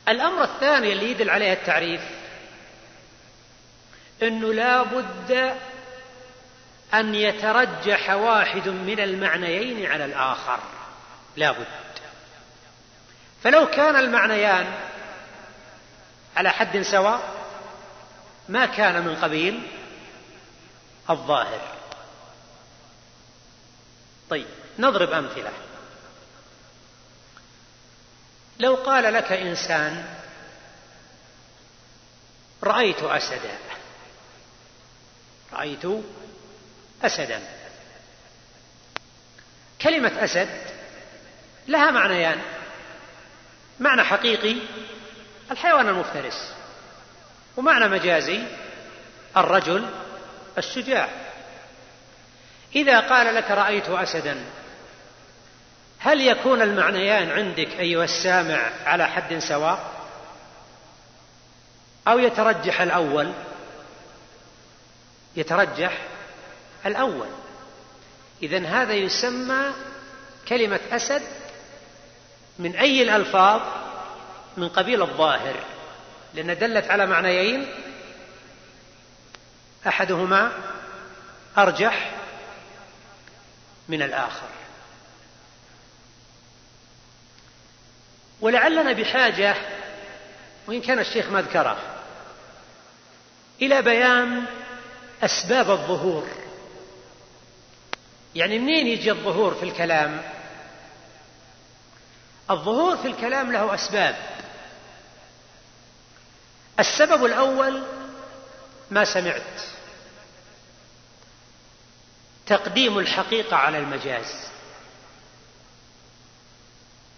[0.07, 2.01] الأمر الثاني اللي يدل عليه التعريف
[4.23, 5.57] أنه لا بد
[6.93, 10.59] أن يترجح واحد من المعنيين على الآخر.
[11.35, 11.67] لا بد.
[13.43, 14.73] فلو كان المعنيان
[16.37, 17.21] على حد سواء
[18.49, 19.67] ما كان من قبيل
[21.09, 21.61] الظاهر.
[24.29, 24.47] طيب
[24.79, 25.51] نضرب أمثلة.
[28.59, 30.05] لو قال لك إنسان
[32.63, 33.57] رأيت أسدا.
[35.53, 35.85] رأيت
[37.03, 37.41] أسدا.
[39.81, 40.61] كلمة أسد
[41.67, 42.41] لها معنيان.
[43.79, 44.55] معنى حقيقي
[45.51, 46.53] الحيوان المفترس
[47.57, 48.43] ومعنى مجازي
[49.37, 49.89] الرجل
[50.57, 51.09] الشجاع.
[52.75, 54.45] إذا قال لك رأيت أسدا
[56.03, 59.91] هل يكون المعنيان عندك أيها السامع على حد سواء؟
[62.07, 63.33] أو يترجح الأول؟
[65.35, 66.01] يترجح
[66.85, 67.27] الأول.
[68.43, 69.71] إذا هذا يسمى
[70.47, 71.21] كلمة أسد
[72.59, 73.61] من أي الألفاظ
[74.57, 75.55] من قبيل الظاهر؟
[76.33, 77.67] لأن دلت على معنيين.
[79.87, 80.51] أحدهما
[81.57, 82.11] أرجح
[83.89, 84.62] من الآخر.
[88.43, 89.55] ولعلنا بحاجة
[90.67, 91.77] وإن كان الشيخ ما ذكره
[93.61, 94.45] إلى بيان
[95.23, 96.27] أسباب الظهور.
[98.35, 100.21] يعني منين يجي الظهور في الكلام؟
[102.51, 104.15] الظهور في الكلام له أسباب.
[106.79, 107.83] السبب الأول
[108.91, 109.61] ما سمعت.
[112.45, 114.52] تقديم الحقيقة على المجاز.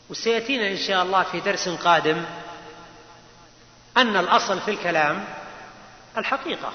[0.10, 2.26] وسيأتينا إن شاء الله في درس قادم
[3.98, 5.26] أن الأصل في الكلام
[6.18, 6.74] الحقيقة.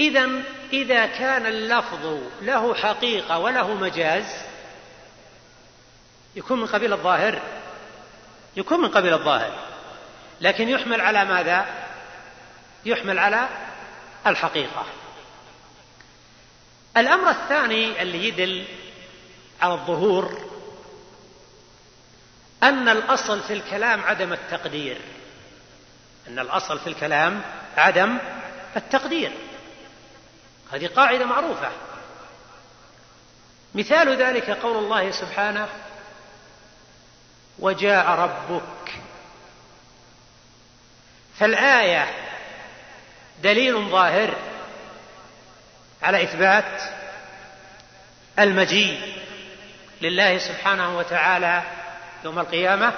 [0.00, 0.28] إذا
[0.72, 4.24] إذا كان اللفظ له حقيقة وله مجاز
[6.36, 7.42] يكون من قبيل الظاهر
[8.56, 9.58] يكون من قبيل الظاهر.
[10.40, 11.66] لكن يحمل على ماذا؟
[12.84, 13.48] يحمل على
[14.26, 14.84] الحقيقة.
[16.96, 18.64] الأمر الثاني اللي يدل
[19.60, 20.55] على الظهور
[22.62, 25.00] أن الأصل في الكلام عدم التقدير.
[26.28, 27.42] أن الأصل في الكلام
[27.76, 28.18] عدم
[28.76, 29.32] التقدير.
[30.72, 31.70] هذه قاعدة معروفة.
[33.74, 35.68] مثال ذلك قول الله سبحانه
[37.58, 38.92] وجاء ربك
[41.38, 42.08] فالآية
[43.42, 44.36] دليل ظاهر
[46.02, 46.82] على إثبات
[48.38, 49.22] المجيء
[50.00, 51.62] لله سبحانه وتعالى
[52.24, 52.92] يوم القيامة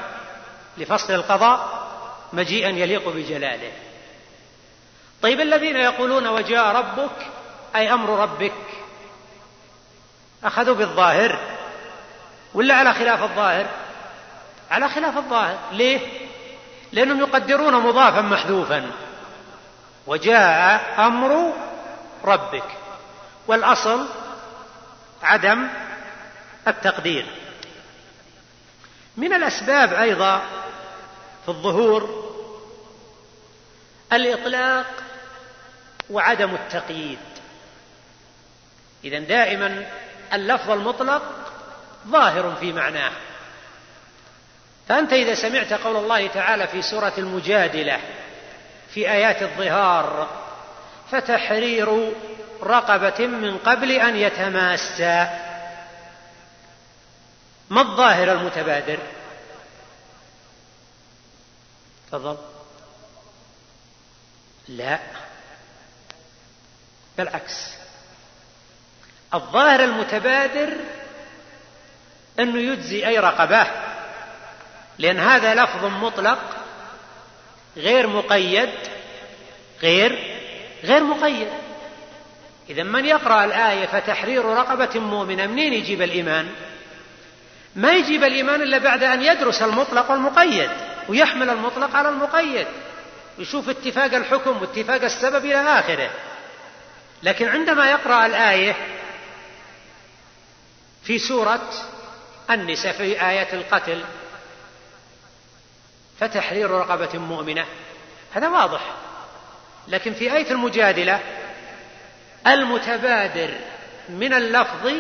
[0.79, 1.89] لفصل القضاء
[2.33, 3.73] مجيئا يليق بجلاله.
[5.23, 7.27] طيب الذين يقولون وجاء ربك
[7.77, 8.53] أي أمر ربك؟
[10.45, 11.39] أخذوا بالظاهر
[12.55, 13.67] ولا على خلاف الظاهر؟
[14.71, 15.59] على خلاف الظاهر.
[15.73, 16.01] ليه؟
[16.93, 18.91] لأنهم يقدرون مضافا محذوفا.
[20.07, 21.53] وجاء أمر
[22.25, 22.65] ربك
[23.47, 24.07] والأصل
[25.23, 25.69] عدم
[26.69, 27.27] التقدير.
[29.19, 30.39] من الأسباب أيضا
[31.43, 32.29] في الظهور
[34.13, 34.87] الإطلاق
[36.11, 37.19] وعدم التقييد.
[39.05, 39.87] إذا دائما
[40.33, 41.23] اللفظ المطلق
[42.09, 43.11] ظاهر في معناه.
[44.89, 48.01] فأنت إذا سمعت قول الله تعالى في سورة المجادلة
[48.95, 50.29] في آيات الظهار
[51.11, 52.13] فتحرير
[52.63, 55.48] رقبة من قبل أن يتماسا.
[57.71, 58.99] ما الظاهر المتبادر؟
[62.07, 62.37] تفضل.
[64.69, 64.99] لا.
[67.19, 67.75] بالعكس.
[69.35, 70.77] الظاهر المتبادر
[72.39, 73.67] أنه يجزي أي رقبة
[74.99, 76.57] لأن هذا لفظ مطلق
[77.77, 78.71] غير مقيد
[79.83, 80.39] غير
[80.85, 81.49] غير مقيد.
[82.71, 86.55] إذا من يقرأ الآية فتحرير رقبة مؤمنة منين يجيب الإيمان؟
[87.79, 90.71] ما يجيب الإيمان إلا بعد أن يدرس المطلق والمقيد
[91.09, 92.67] ويحمل المطلق على المقيد
[93.39, 96.11] ويشوف اتفاق الحكم واتفاق السبب إلى آخره.
[97.23, 98.77] لكن عندما يقرأ الآية
[101.05, 101.71] في سورة
[102.51, 104.05] النساء في آية القتل
[106.21, 107.67] فتحرير رقبة مؤمنة
[108.33, 108.81] هذا واضح.
[109.89, 111.21] لكن في آية المجادلة
[112.47, 113.55] المتبادر
[114.09, 114.93] من اللفظ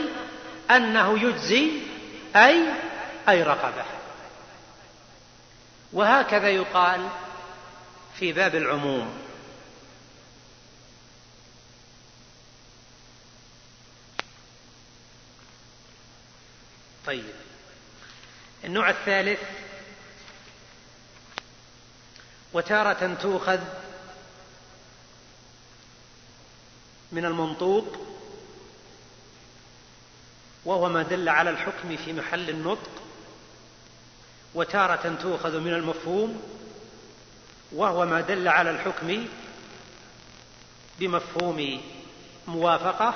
[0.71, 1.88] أنه يجزي
[2.47, 2.73] أي
[3.29, 3.85] أي رقبة.
[5.93, 7.09] وهكذا يقال
[8.19, 9.19] في باب العموم.
[17.07, 17.35] طيب.
[18.65, 19.41] النوع الثالث
[22.53, 23.61] وتارة تؤخذ
[27.13, 28.08] من المنطوق
[30.65, 32.91] وهو ما دل على الحكم في محل النطق
[34.55, 36.43] وتارة تؤخذ من المفهوم
[37.73, 39.27] وهو ما دل على الحكم
[40.99, 41.81] بمفهوم
[42.47, 43.15] موافقة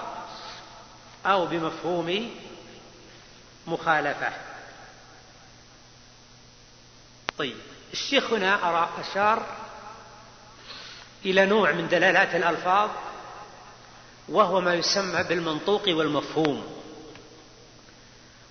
[1.26, 2.30] أو بمفهوم
[3.66, 4.32] مخالفة.
[7.38, 7.57] طيب
[7.93, 9.47] الشيخ هنا أرى أشار
[11.24, 12.90] إلى نوع من دلالات الألفاظ
[14.28, 16.82] وهو ما يسمى بالمنطوق والمفهوم.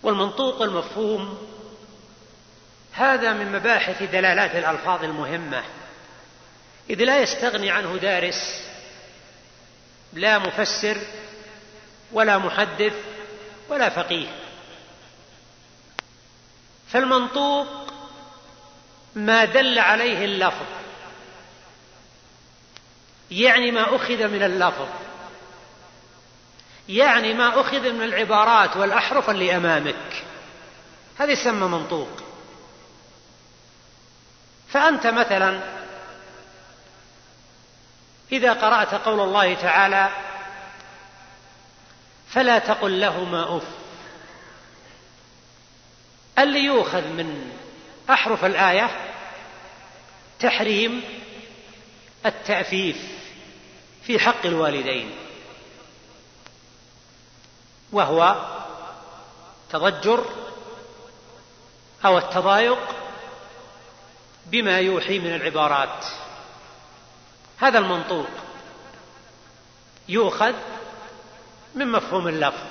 [0.03, 1.47] والمنطوق والمفهوم.
[2.93, 5.63] هذا من مباحث دلالات الألفاظ المهمة.
[6.89, 8.67] إذ لا يستغني عنه دارس
[10.13, 10.97] لا مفسر
[12.11, 12.93] ولا محدث
[13.69, 14.27] ولا فقيه.
[16.91, 17.67] فالمنطوق
[19.15, 20.65] ما دل عليه اللفظ
[23.31, 24.87] يعني ما أخذ من اللفظ.
[26.91, 30.23] يعني ما أخذ من العبارات والأحرف اللي أمامك
[31.19, 32.23] هذا يسمى منطوق.
[34.69, 35.61] فأنت مثلا
[38.31, 40.09] إذا قرأت قول الله تعالى
[42.29, 43.63] فلا تقل لهما أف.
[46.39, 47.51] اللي يؤخذ من
[48.09, 48.89] أحرف الآية
[50.39, 51.03] تحريم
[52.25, 52.97] التأفيف
[54.03, 55.20] في حق الوالدين.
[57.91, 58.35] وهو
[59.69, 60.25] تضجر
[62.05, 62.79] أو التضايق
[64.45, 66.05] بما يوحي من العبارات.
[67.57, 68.29] هذا المنطوق
[70.09, 70.53] يؤخذ
[71.75, 72.67] من مفهوم اللفظ.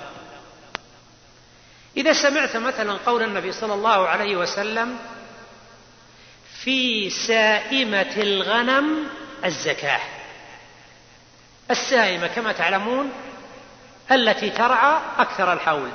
[1.97, 4.99] إذا سمعت مثلا قول النبي صلى الله عليه وسلم
[6.63, 9.07] في سائمة الغنم
[9.45, 10.01] الزكاة.
[11.71, 13.11] السائمة كما تعلمون
[14.11, 15.91] التي ترعى أكثر الحول.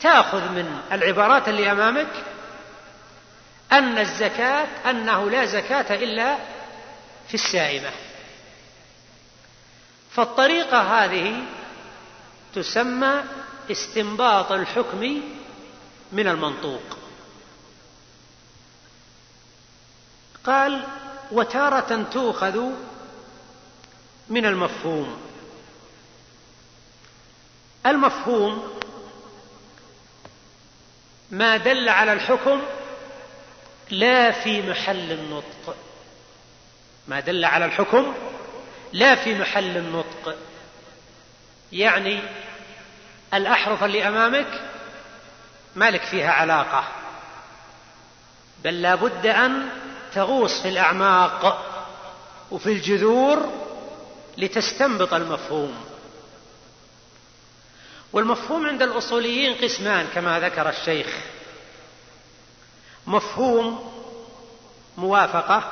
[0.00, 2.24] تأخذ من العبارات اللي أمامك
[3.72, 6.36] أن الزكاة أنه لا زكاة إلا
[7.28, 7.90] في السائمة.
[10.10, 11.42] فالطريقة هذه
[12.54, 13.22] تسمى
[13.70, 15.22] استنباط الحكم
[16.12, 16.82] من المنطوق.
[20.44, 20.84] قال
[21.32, 22.60] وتارة تؤخذ
[24.28, 25.29] من المفهوم
[27.86, 28.80] المفهوم
[31.30, 32.62] ما دل على الحكم
[33.90, 35.76] لا في محل النطق.
[37.08, 38.14] ما دل على الحكم
[38.92, 40.36] لا في محل النطق.
[41.72, 42.20] يعني
[43.34, 44.60] الأحرف اللي أمامك
[45.76, 46.84] مالك فيها علاقة
[48.64, 49.68] بل لا بد أن
[50.14, 51.66] تغوص في الأعماق
[52.50, 53.52] وفي الجذور
[54.38, 55.89] لتستنبط المفهوم.
[58.12, 61.06] والمفهوم عند الأصوليين قسمان كما ذكر الشيخ.
[63.06, 63.92] مفهوم
[64.96, 65.70] موافقة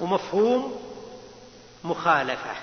[0.00, 0.82] ومفهوم
[1.84, 2.54] مخالفة.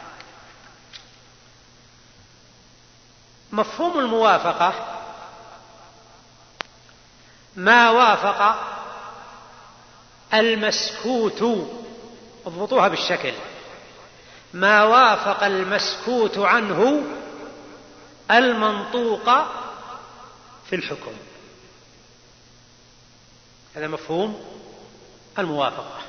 [3.51, 4.73] مفهوم الموافقة
[7.55, 8.55] ما وافق
[10.33, 11.67] المسكوت
[12.45, 13.33] اضبطوها بالشكل
[14.53, 17.03] ما وافق المسكوت عنه
[18.31, 19.25] المنطوق
[20.69, 21.13] في الحكم.
[23.75, 24.45] هذا مفهوم
[25.39, 25.99] الموافقة.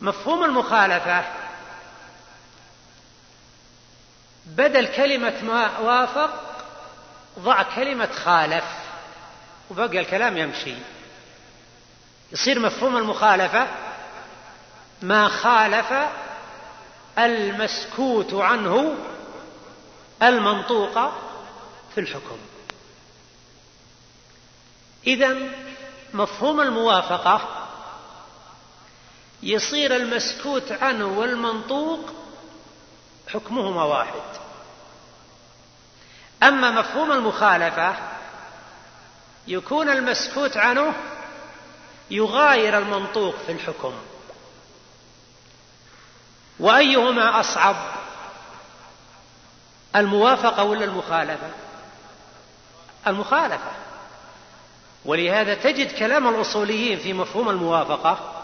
[0.00, 1.24] مفهوم المخالفة
[4.46, 6.42] بدل كلمة ما وافق
[7.38, 8.64] ضع كلمة خالف
[9.70, 10.74] وبقى الكلام يمشي.
[12.32, 13.66] يصير مفهوم المخالفة
[15.02, 15.92] ما خالف
[17.18, 18.94] المسكوت عنه
[20.22, 21.12] المنطوق
[21.94, 22.38] في الحكم.
[25.06, 25.36] اذا
[26.14, 27.68] مفهوم الموافقة
[29.42, 32.12] يصير المسكوت عنه والمنطوق
[33.28, 34.22] حكمهما واحد.
[36.42, 37.96] أما مفهوم المخالفة
[39.46, 40.94] يكون المسكوت عنه
[42.10, 43.94] يغاير المنطوق في الحكم.
[46.60, 47.97] وأيهما أصعب؟
[49.96, 51.50] الموافقة ولا المخالفة؟
[53.06, 53.70] المخالفة.
[55.04, 58.42] ولهذا تجد كلام الأصوليين في مفهوم الموافقة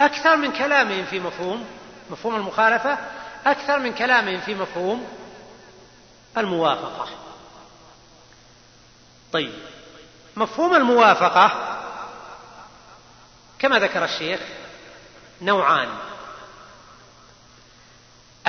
[0.00, 1.66] أكثر من كلامهم في مفهوم
[2.10, 2.98] مفهوم المخالفة
[3.46, 5.06] أكثر من كلامهم في مفهوم
[6.38, 7.08] الموافقة.
[9.32, 9.52] طيب
[10.36, 11.52] مفهوم الموافقة
[13.58, 14.40] كما ذكر الشيخ
[15.42, 15.88] نوعان.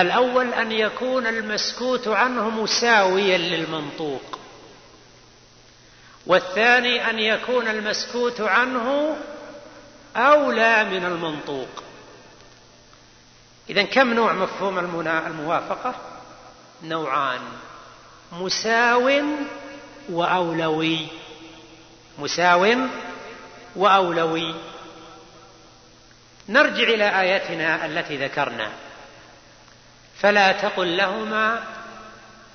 [0.02, 4.40] الأول أن يكون المسكوت عنه مساويا للمنطوق.
[6.28, 9.18] والثاني أن يكون المسكوت عنه
[10.16, 11.84] أولى من المنطوق.
[13.70, 15.96] اذا كم نوع مفهوم الموافقة؟
[16.84, 17.42] نوعان.
[18.32, 19.22] مساو
[20.10, 21.08] وأولوي.
[22.20, 22.76] مساو
[23.76, 24.56] وأولوي.
[26.50, 28.72] نرجع إلى آياتنا التي ذكرنا.
[30.22, 31.64] فلا تقل لهما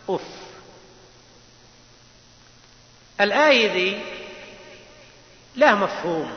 [0.08, 0.20] أف.
[3.20, 4.02] الآية ذي
[5.54, 6.36] لا مفهوم.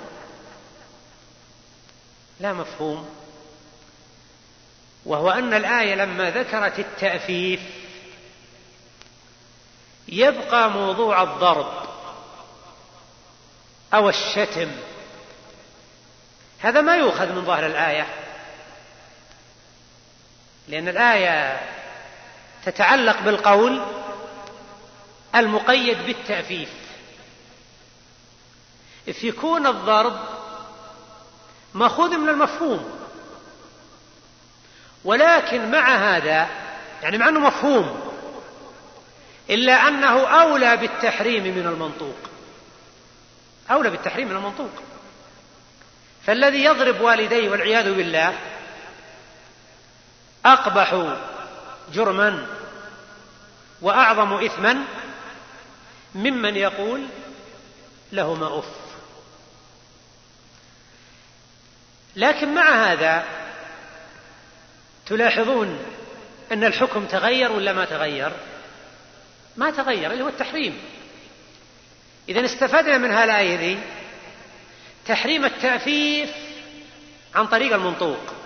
[2.39, 3.09] لا مفهوم.
[5.05, 7.61] وهو أن الآية لما ذكرت التأفيف
[10.07, 11.89] يبقى موضوع الضرب
[13.93, 14.71] أو الشتم.
[16.59, 18.28] هذا ما يؤخذ من ظاهر الآية.
[20.69, 21.59] لأن الآية
[22.65, 23.81] تتعلق بالقول
[25.35, 26.69] المقيد بالتأفيف.
[29.07, 30.19] إذ يكون الضرب
[31.73, 32.99] مأخوذ من المفهوم
[35.05, 36.47] ولكن مع هذا
[37.03, 38.11] يعني مع أنه مفهوم
[39.49, 42.17] إلا أنه أولى بالتحريم من المنطوق.
[43.71, 44.71] أولى بالتحريم من المنطوق.
[46.25, 48.33] فالذي يضرب والديه والعياذ بالله
[50.53, 51.15] أقبح
[51.93, 52.47] جرما
[53.81, 54.83] وأعظم إثما
[56.15, 57.05] ممن يقول
[58.11, 58.65] لهما أف.
[62.15, 63.23] لكن مع هذا
[65.05, 65.79] تلاحظون
[66.51, 68.31] أن الحكم تغير ولا ما تغير؟
[69.57, 70.79] ما تغير اللي هو التحريم.
[72.29, 73.11] إذا استفدنا من
[73.57, 73.79] ذي
[75.05, 76.29] تحريم التأفيف
[77.35, 78.38] عن طريق المنطوق.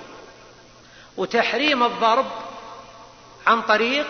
[1.17, 2.25] وتحريم الضرب
[3.47, 4.07] عن طريق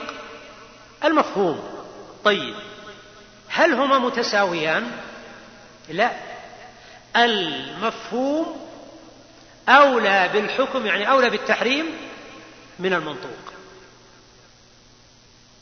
[1.04, 1.86] المفهوم.
[2.24, 2.56] طيب
[3.48, 4.92] هل هما متساويان؟
[5.90, 6.12] لا.
[7.16, 8.70] المفهوم
[9.70, 11.86] أولى بالحكم يعني أولى بالتحريم
[12.80, 13.54] من المنطوق.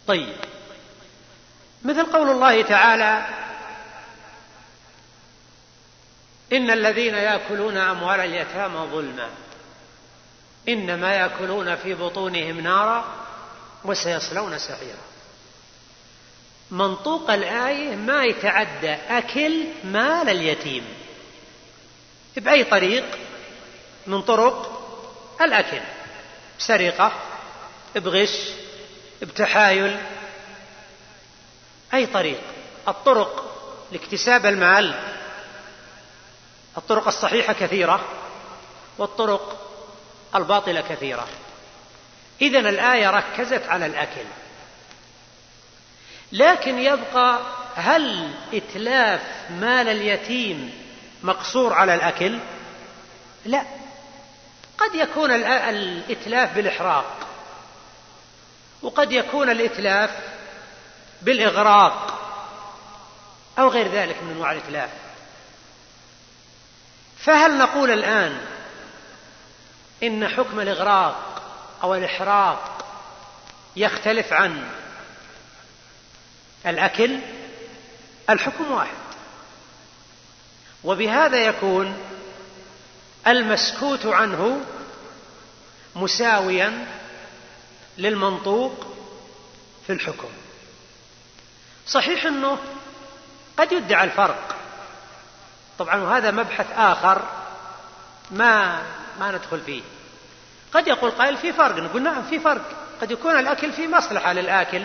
[0.08, 0.36] طيب
[1.84, 3.26] مثل قول الله تعالى
[6.54, 9.30] إن الذين يأكلون أموال اليتامى ظلما.
[10.70, 13.06] إنما يأكلون في بطونهم نارا
[13.86, 15.02] وسيصلون سعيرا.
[16.72, 20.84] منطوق الآية ما يتعدى أكل مال اليتيم
[22.38, 23.06] بأي طريق؟
[24.08, 24.82] من طرق
[25.42, 25.82] الأكل.
[26.60, 27.12] بسرقة
[27.96, 28.50] بغش
[29.22, 29.98] بتحايل.
[31.94, 32.42] أي طريق؟
[32.88, 33.52] الطرق
[33.92, 35.00] لاكتساب المال.
[36.78, 38.06] الطرق الصحيحة كثيرة
[38.98, 39.71] والطرق
[40.36, 41.28] الباطلة كثيرة.
[42.42, 44.26] إذا الآية ركزت على الأكل.
[46.32, 47.40] لكن يبقى
[47.76, 50.74] هل إتلاف مال اليتيم
[51.24, 52.40] مقصور على الأكل؟
[53.46, 53.66] لا.
[54.78, 57.28] قد يكون الإتلاف بالإحراق.
[58.82, 60.12] وقد يكون الإتلاف
[61.22, 62.18] بالإغراق.
[63.60, 64.90] أو غير ذلك من أنواع الإتلاف.
[67.18, 68.51] فهل نقول الآن
[70.04, 71.42] إن حكم الإغراق
[71.84, 72.86] أو الإحراق
[73.76, 74.70] يختلف عن
[76.66, 77.20] الأكل
[78.30, 78.98] الحكم واحد.
[80.84, 81.98] وبهذا يكون
[83.28, 84.62] المسكوت عنه
[85.96, 86.88] مساويا
[87.98, 88.86] للمنطوق
[89.88, 90.30] في الحكم.
[91.88, 92.58] صحيح أنه
[93.58, 94.56] قد يدعى الفرق.
[95.80, 97.22] طبعا وهذا مبحث آخر
[98.32, 98.84] ما
[99.20, 99.82] ما ندخل فيه.
[100.74, 102.62] قد يقول قائل في فرق نقول نعم في فرق.
[103.02, 104.84] قد يكون الأكل في مصلحة للآكل.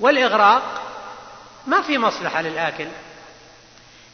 [0.00, 0.82] والإغراق
[1.66, 2.88] ما في مصلحة للآكل.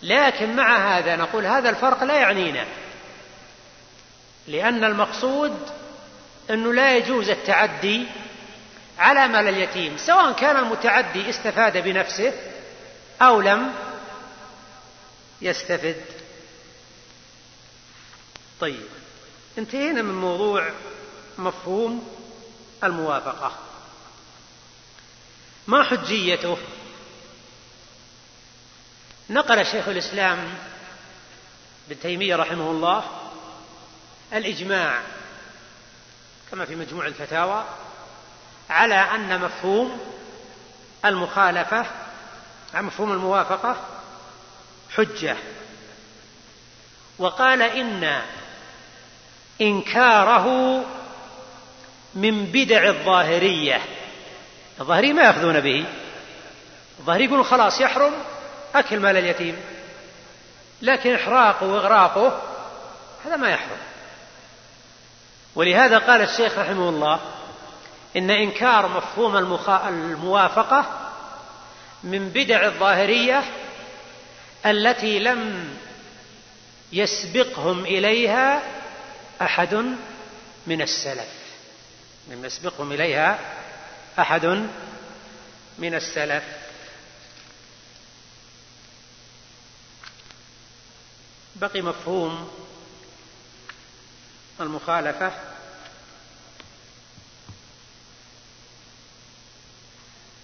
[0.03, 2.65] لكن مع هذا نقول هذا الفرق لا يعنينا.
[4.47, 5.71] لأن المقصود
[6.51, 8.07] أنه لا يجوز التعدي
[8.99, 12.33] على مال اليتيم سواء كان المتعدي استفاد بنفسه
[13.23, 13.73] أو لم
[15.43, 15.97] يستفد.
[18.61, 18.87] طيب
[19.59, 20.71] انتهينا من موضوع
[21.39, 22.09] مفهوم
[22.85, 23.59] الموافقة.
[25.67, 26.59] ما حجيته؟
[29.31, 30.55] نقل شيخ الإسلام
[31.89, 33.05] ابن تيمية رحمه الله
[34.33, 35.03] الإجماع
[36.51, 37.65] كما في مجموع الفتاوى
[38.71, 40.01] على أن مفهوم
[41.05, 41.87] المخالفة
[42.75, 43.77] مفهوم الموافقة
[44.97, 45.37] حجة.
[47.19, 48.23] وقال إن
[49.61, 50.77] إنكاره
[52.15, 53.81] من بدع الظاهرية.
[54.81, 55.85] الظاهريه ما يأخذون به.
[56.99, 58.13] الظاهريه يقولون خلاص يحرم
[58.75, 59.57] أكل مال اليتيم.
[60.83, 62.43] لكن إحراقه وإغراقه
[63.25, 63.79] هذا ما يحرم.
[65.55, 67.21] ولهذا قال الشيخ رحمه الله
[68.17, 69.37] إن إنكار مفهوم
[69.89, 70.85] الموافقة
[72.05, 73.45] من بدع الظاهرية
[74.67, 75.69] التي لم
[76.93, 78.63] يسبقهم إليها
[79.43, 79.75] أحد
[80.67, 81.29] من السلف.
[82.29, 83.39] لم يسبقهم إليها
[84.19, 84.47] أحد
[85.79, 86.45] من السلف.
[91.57, 92.51] بقي مفهوم
[94.61, 95.33] المخالفة.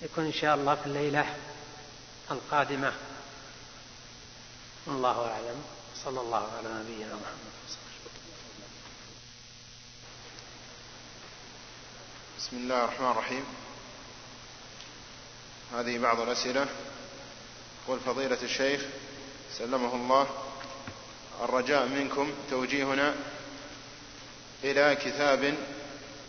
[0.03, 1.37] يكون إن شاء الله في الليلة
[2.31, 2.93] القادمة.
[4.89, 5.65] الله أعلم.
[6.05, 7.51] صلى الله على نبينا محمد.
[12.41, 13.45] بسم الله الرحمن الرحيم.
[15.75, 16.67] هذه بعض الأسئلة.
[17.87, 18.81] والفضيلة الشيخ
[19.59, 20.27] سلمه الله
[21.43, 23.15] الرجاء منكم توجيهنا
[24.65, 25.55] إلى كتاب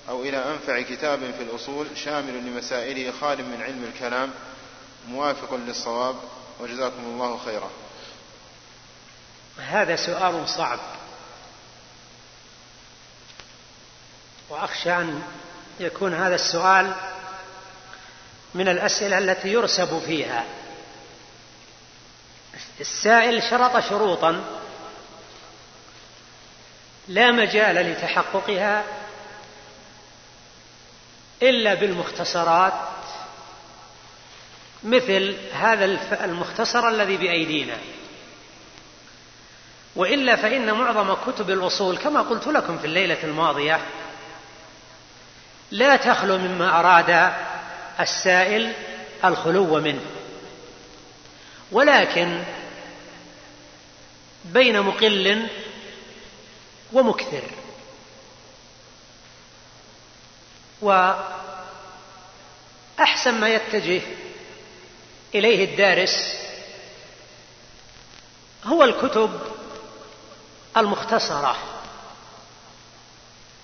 [0.10, 4.34] أو إلى أنفع كتاب في الأصول شامل لمسائله خال من علم الكلام
[5.08, 6.16] موافق للصواب.
[6.60, 7.72] وجزاكم الله خيرا.
[9.58, 10.80] هذا سؤال صعب.
[14.50, 15.24] وأخشى أن
[15.80, 16.94] يكون هذا السؤال
[18.54, 20.46] من الأسئلة التي يرسب فيها.
[22.80, 24.44] السائل شرط شروطا
[27.08, 28.84] لا مجال لتحققها
[31.42, 32.74] إلا بالمختصرات
[34.84, 35.86] مثل هذا
[36.26, 37.78] المختصر الذي بأيدينا.
[39.96, 43.80] وإلا فإن معظم كتب الاصول كما قلت لكم في الليلة الماضية
[45.72, 47.34] لا تخلو مما أراد
[48.00, 48.74] السائل
[49.26, 50.06] الخلو منه.
[51.72, 52.44] ولكن
[54.46, 55.48] بين مقل
[56.94, 57.44] ومكثر.
[60.82, 61.24] وأحسن
[63.40, 64.02] ما يتجه
[65.36, 66.36] إليه الدارس
[68.66, 69.40] هو الكتب
[70.78, 71.58] المختصرة.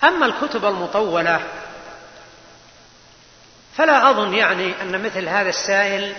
[0.04, 1.67] أما الكتب المطولة
[3.78, 6.14] فلا أظن يعني أن مثل هذا السائل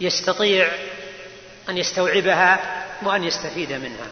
[0.00, 0.72] يستطيع
[1.68, 2.60] أن يستوعبها
[3.02, 4.06] وأن يستفيد منها.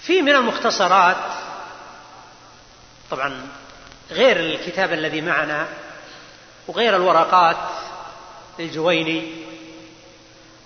[0.00, 1.16] في من المختصرات
[3.10, 3.48] طبعا
[4.10, 5.68] غير الكتاب الذي معنا
[6.68, 7.70] وغير الورقات
[8.58, 9.32] للجويني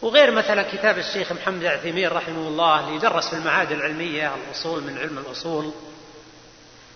[0.03, 4.99] وغير مثلا كتاب الشيخ محمد العثيمين رحمه الله اللي يدرس في المعاهد العلمية الأصول من
[4.99, 5.73] علم الأصول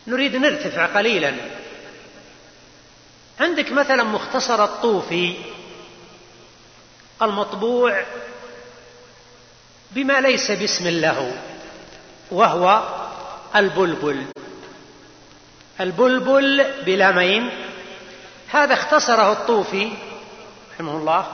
[0.06, 1.34] نريد نرتفع قليلا.
[3.40, 5.36] عندك مثلا مختصر الطوفي
[7.22, 8.04] المطبوع
[9.90, 11.42] بما ليس باسم له
[12.30, 12.82] وهو
[13.56, 14.26] البلبل.
[15.80, 17.50] البلبل بلامين
[18.48, 19.92] هذا اختصره الطوفي
[20.74, 21.26] رحمه الله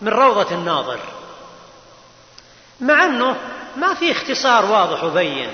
[0.00, 1.00] من روضة الناظر.
[2.80, 3.36] مع أنه
[3.76, 5.50] ما في اختصار واضح وبين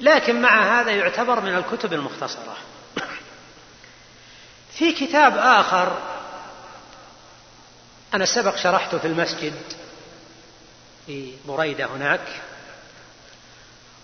[0.00, 2.56] لكن مع هذا يعتبر من الكتب المختصرة.
[4.78, 5.98] في كتاب آخر.
[8.14, 9.54] أنا سبق شرحته في المسجد
[11.06, 12.20] في بريدة هناك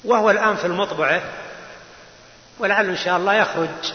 [0.05, 1.23] وهو الآن في المطبعة
[2.59, 3.93] ولعل إن شاء الله يخرج.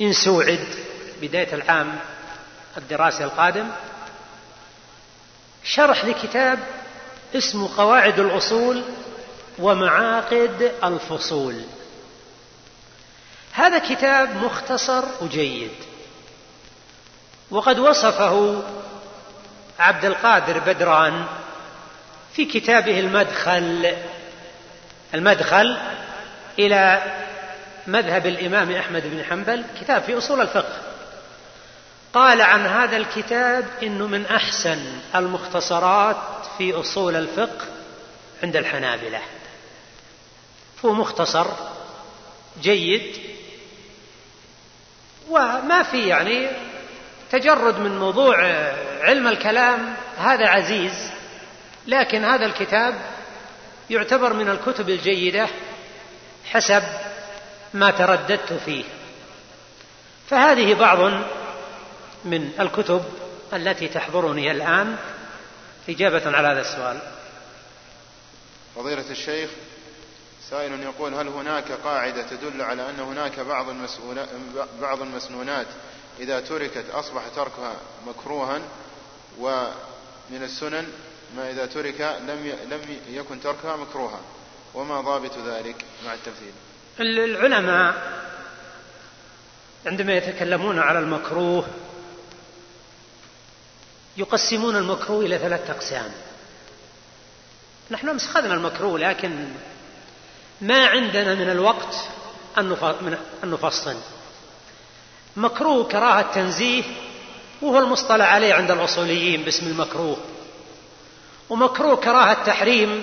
[0.00, 0.68] إن سوعد
[1.22, 1.98] بداية العام
[2.76, 3.68] الدراسي القادم.
[5.64, 6.58] شرح لكتاب
[7.34, 8.84] اسمه قواعد الأصول
[9.58, 11.64] ومعاقد الفصول.
[13.58, 15.70] هذا كتاب مختصر وجيد.
[17.50, 18.62] وقد وصفه
[19.78, 21.24] عبد القادر بدران
[22.32, 23.96] في كتابه المدخل
[25.14, 25.78] المدخل
[26.58, 27.02] إلى
[27.86, 30.78] مذهب الإمام أحمد بن حنبل كتاب في أصول الفقه.
[32.12, 36.16] قال عن هذا الكتاب إنه من أحسن المختصرات
[36.58, 37.66] في أصول الفقه
[38.42, 39.20] عند الحنابلة.
[40.84, 41.46] هو مختصر
[42.62, 43.27] جيد
[45.28, 46.48] وما في يعني
[47.30, 48.36] تجرد من موضوع
[49.00, 51.10] علم الكلام هذا عزيز
[51.86, 52.94] لكن هذا الكتاب
[53.90, 55.48] يعتبر من الكتب الجيدة
[56.44, 56.82] حسب
[57.74, 58.84] ما ترددت فيه.
[60.30, 60.98] فهذه بعض
[62.24, 63.04] من الكتب
[63.52, 64.96] التي تحضرني الآن
[65.88, 66.98] إجابة على هذا السؤال.
[68.76, 69.50] فضيلة الشيخ
[70.50, 73.66] سائل يقول هل هناك قاعدة تدل على أن هناك بعض
[74.80, 75.66] بعض المسنونات
[76.20, 77.76] إذا تركت أصبح تركها
[78.06, 78.60] مكروها
[79.38, 80.86] ومن السنن
[81.36, 84.20] ما إذا ترك لم لم يكن تركها مكروها.
[84.74, 86.52] وما ضابط ذلك مع التمثيل
[87.00, 88.18] العلماء
[89.86, 91.68] عندما يتكلمون على المكروه
[94.16, 96.12] يقسمون المكروه إلى ثلاثة أقسام.
[97.90, 99.48] نحن أمس أخذنا المكروه لكن
[100.60, 101.96] ما عندنا من الوقت
[102.58, 102.76] أن
[103.44, 103.96] نفصل.
[105.36, 106.84] مكروه كراهة تنزيه
[107.62, 110.16] وهو المصطلح عليه عند الأصوليين باسم المكروه.
[111.50, 113.02] ومكروه كراهة تحريم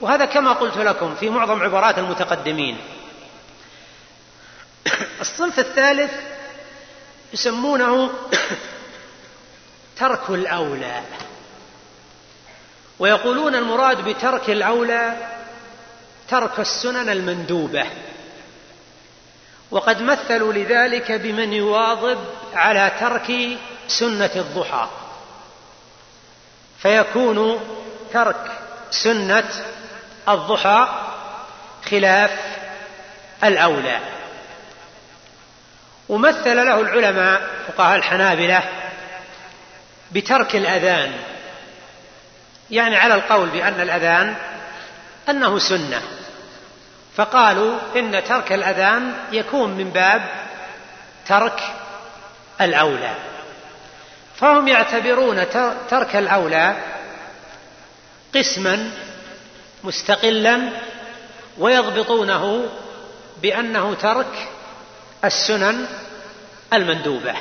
[0.00, 2.78] وهذا كما قلت لكم في معظم عبارات المتقدمين.
[5.20, 6.12] الصنف الثالث
[7.32, 8.10] يسمونه
[10.00, 11.02] ترك الأولى.
[12.98, 15.37] ويقولون المراد بترك الأولى
[16.28, 17.86] ترك السنن المندوبة.
[19.70, 22.18] وقد مثلوا لذلك بمن يواظب
[22.54, 23.32] على ترك
[23.88, 24.88] سنة الضحى.
[26.78, 27.60] فيكون
[28.12, 28.58] ترك
[28.90, 29.48] سنة
[30.28, 30.88] الضحى
[31.90, 32.30] خلاف
[33.44, 34.00] الأولى.
[36.08, 38.62] ومثل له العلماء فقهاء الحنابلة
[40.12, 41.12] بترك الأذان.
[42.70, 44.36] يعني على القول بأن الأذان
[45.28, 46.17] أنه سنة.
[47.18, 50.28] فقالوا إن ترك الأذان يكون من باب
[51.26, 51.60] ترك
[52.60, 53.14] الأولى.
[54.36, 55.50] فهم يعتبرون
[55.90, 56.76] ترك الأولى
[58.34, 58.90] قسما
[59.84, 60.70] مستقلا
[61.58, 62.68] ويضبطونه
[63.42, 64.48] بأنه ترك
[65.24, 65.86] السنن
[66.72, 67.34] المندوبة.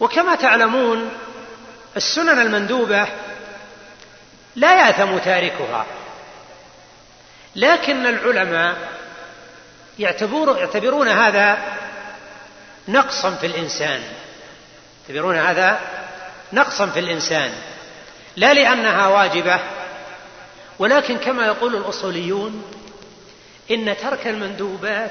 [0.00, 1.10] وكما تعلمون
[1.96, 3.06] السنن المندوبة
[4.56, 5.86] لا يأثم تاركها.
[7.56, 8.76] لكن العلماء
[9.98, 11.58] يعتبرون هذا
[12.88, 14.02] نقصا في الإنسان.
[15.08, 15.80] يعتبرون هذا
[16.52, 17.52] نقصا في الإنسان.
[18.36, 19.60] لا لأنها واجبة
[20.78, 22.64] ولكن كما يقول الأصوليون
[23.70, 25.10] إن ترك المندوبات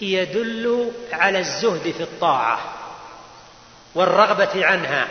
[0.00, 2.58] يدل على الزهد في الطاعة
[3.94, 5.08] والرغبة عنها.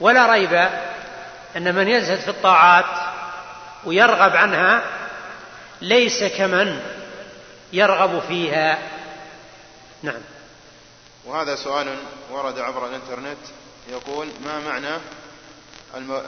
[0.00, 0.68] ولا ريب
[1.56, 3.07] أن من يزهد في الطاعات
[3.84, 4.82] ويرغب عنها
[5.80, 6.80] ليس كمن
[7.72, 8.78] يرغب فيها.
[10.02, 10.20] نعم.
[11.24, 11.96] وهذا سؤال
[12.30, 13.38] ورد عبر الإنترنت
[13.90, 15.00] يقول ما معنى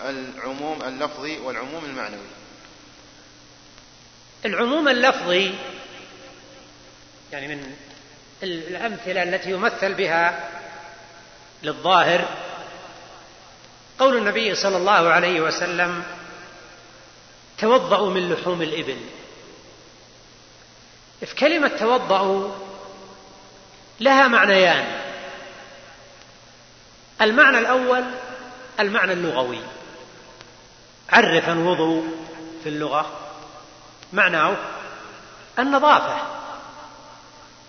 [0.09, 2.27] العموم اللفظي والعموم المعنوي؟
[4.45, 5.55] العموم اللفظي
[7.33, 7.75] يعني من
[8.43, 10.49] الأمثلة التي يمثل بها
[11.63, 12.29] للظاهر
[13.99, 16.03] قول النبي صلى الله عليه وسلم
[17.61, 18.99] توضأوا من لحوم الإبل.
[21.21, 22.51] في كلمة توضأوا
[24.01, 25.01] لها معنيان.
[27.23, 28.05] المعنى الأول
[28.81, 29.61] المعنى اللغوي.
[31.11, 32.05] عرف الوضوء
[32.63, 33.11] في اللغة.
[34.13, 34.57] معناه
[35.59, 36.41] النظافة.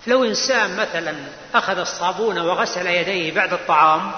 [0.08, 1.16] لو إنسان مثلا
[1.56, 4.12] أخذ الصابون وغسل يديه بعد الطعام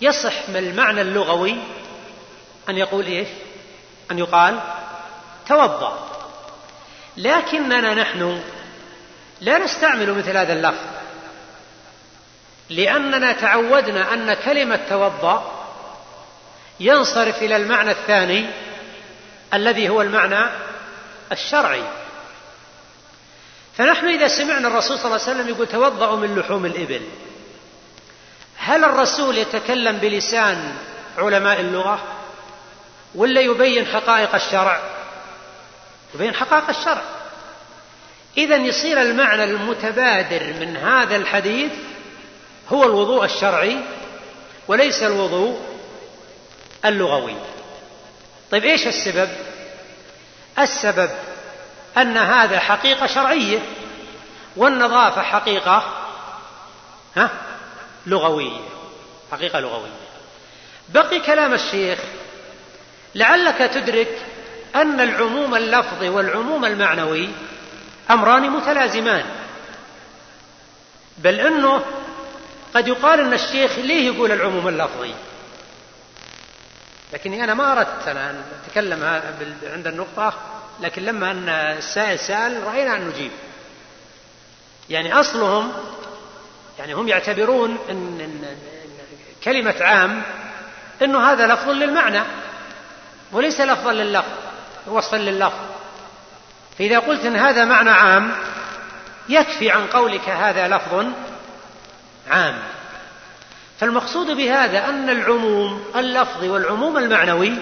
[0.00, 1.56] يصح من المعنى اللغوي
[2.68, 3.28] أن يقول إيش؟
[4.10, 4.60] أن يقال
[5.48, 6.08] توضأ.
[7.16, 8.42] لكننا نحن
[9.40, 10.84] لا نستعمل مثل هذا اللفظ.
[12.70, 15.52] لأننا تعودنا أن كلمة توضأ
[16.80, 18.50] ينصرف إلى المعنى الثاني
[19.54, 20.50] الذي هو المعنى
[21.32, 21.82] الشرعي.
[23.76, 27.02] فنحن إذا سمعنا الرسول صلى الله عليه وسلم يقول توضأوا من لحوم الإبل.
[28.56, 30.76] هل الرسول يتكلم بلسان
[31.18, 32.15] علماء اللغة؟
[33.14, 34.80] ولا يبين حقائق الشرع؟
[36.14, 37.02] يبين حقائق الشرع.
[38.36, 41.72] إذا يصير المعنى المتبادر من هذا الحديث
[42.68, 43.80] هو الوضوء الشرعي
[44.68, 45.60] وليس الوضوء
[46.84, 47.36] اللغوي.
[48.50, 49.28] طيب إيش السبب؟
[50.58, 51.10] السبب
[51.96, 53.58] أن هذا حقيقة شرعية
[54.56, 55.82] والنظافه حقيقة
[57.16, 57.30] ها؟
[58.06, 58.60] لغوية.
[59.32, 59.90] حقيقة لغوية.
[60.88, 61.98] بقي كلام الشيخ
[63.16, 64.18] لعلك تدرك
[64.74, 67.28] أن العموم اللفظي والعموم المعنوي
[68.10, 69.24] أمران متلازمان.
[71.18, 71.82] بل إنه
[72.74, 75.14] قد يقال إن الشيخ ليه يقول العموم اللفظي؟
[77.12, 79.04] لكني أنا ما أردت أنا أن أتكلم
[79.72, 80.34] عند النقطة
[80.80, 83.30] لكن لما أن السائل سأل رأينا أن نجيب.
[84.90, 85.72] يعني أصلهم
[86.78, 88.56] يعني هم يعتبرون ان, إن
[89.44, 90.22] كلمة عام
[91.02, 92.22] إنه هذا لفظ للمعنى.
[93.32, 94.32] وليس لفظا لللفظ
[94.86, 95.58] وصفا لللفظ.
[96.78, 98.32] فإذا قلت إن هذا معنى عام
[99.28, 101.06] يكفي عن قولك هذا لفظ
[102.30, 102.58] عام.
[103.80, 107.52] فالمقصود بهذا أن العموم اللفظي والعموم المعنوي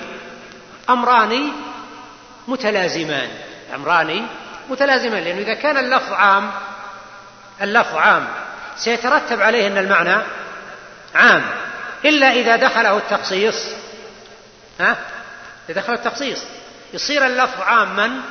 [0.90, 1.52] أمران
[2.48, 3.28] متلازمان.
[3.74, 4.26] أمران
[4.70, 6.50] متلازمان لأنه إذا كان اللفظ عام
[7.62, 8.28] اللفظ عام
[8.76, 10.22] سيترتب عليه أن المعنى
[11.14, 11.42] عام.
[12.04, 13.68] إلا إذا دخله التخصيص
[14.80, 14.96] ها
[15.68, 16.38] إذا دخل التخصيص.
[16.92, 18.22] يصير اللفظ عاما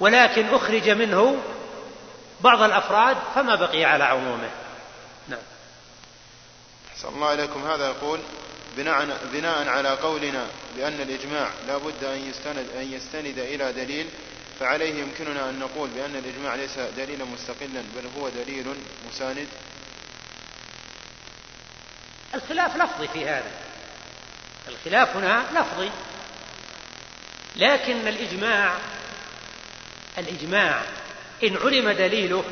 [0.00, 1.42] ولكن أخرج منه
[2.40, 4.50] بعض الأفراد فما بقي على عمومه.
[5.28, 5.42] نعم.
[6.96, 7.66] صلى الله عليكم.
[7.66, 8.20] هذا يقول
[8.76, 14.06] بناء, بناء على قولنا بأن الإجماع لا بد أن يستند, أن يستند إلى دليل
[14.60, 18.66] فعليه يمكننا أن نقول بأن الإجماع ليس دليلا مستقلا بل هو دليل
[19.10, 19.48] مساند.
[22.34, 23.50] الخلاف لفظي في هذا.
[24.68, 25.90] الخلاف هنا لفظي.
[27.56, 28.76] لكن الإجماع
[30.18, 30.82] الإجماع
[31.44, 32.44] إن علم دليله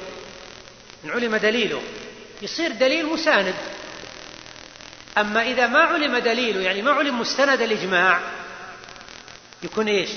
[1.05, 1.83] إن علم دليله
[2.43, 3.55] يصير دليل مساند.
[5.19, 8.21] أما إذا ما علم دليله يعني ما علم مستند الإجماع
[9.63, 10.11] يكون إيش؟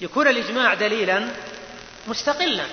[0.00, 1.28] يكون الإجماع دليلا
[2.06, 2.64] مستقلا.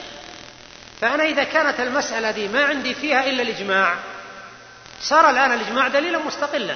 [1.01, 3.95] فأنا إذا كانت المسألة دي ما عندي فيها إلا الإجماع
[5.01, 6.75] صار الآن الإجماع دليلا مستقلا.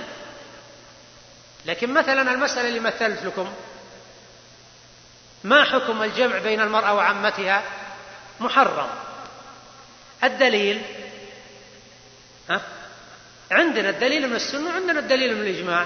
[1.66, 3.54] لكن مثلا المسألة اللي مثلت لكم
[5.46, 7.64] ما حكم الجمع بين المرأة وعمتها؟
[8.40, 8.90] محرم.
[10.24, 10.82] الدليل؟
[12.50, 12.62] ها؟
[13.52, 15.86] عندنا الدليل من السنة وعندنا الدليل من الإجماع.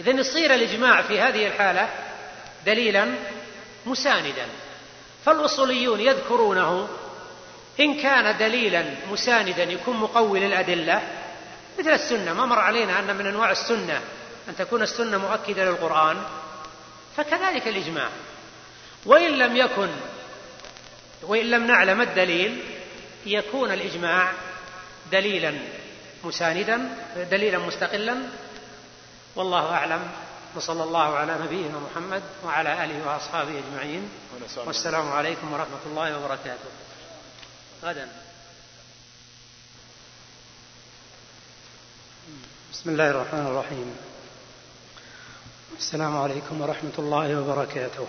[0.00, 1.88] إذا يصير الإجماع في هذه الحالة
[2.66, 3.14] دليلا
[3.86, 4.46] مساندا.
[5.24, 6.88] فالأصوليون يذكرونه
[7.80, 11.02] إن كان دليلا مساندا يكون مقوي للأدلة.
[11.78, 14.00] مثل السنة ما مر علينا أن من أنواع السنة
[14.48, 16.22] أن تكون السنة مؤكدة للقرآن.
[17.16, 18.08] فكذلك الإجماع.
[19.06, 19.88] وإن لم يكن
[21.22, 22.62] وإن لم نعلم الدليل
[23.26, 24.32] يكون الإجماع
[25.12, 25.58] دليلا
[26.24, 28.16] مساندا دليلا مستقلا.
[29.36, 30.10] والله أعلم.
[30.54, 34.08] وصلى الله على نبينا محمد وعلى آله وأصحابه أجمعين.
[34.66, 36.70] والسلام عليكم ورحمة الله وبركاته.
[37.82, 38.08] غدا.
[42.72, 43.96] بسم الله الرحمن الرحيم.
[45.78, 48.06] السلام عليكم ورحمة الله وبركاته.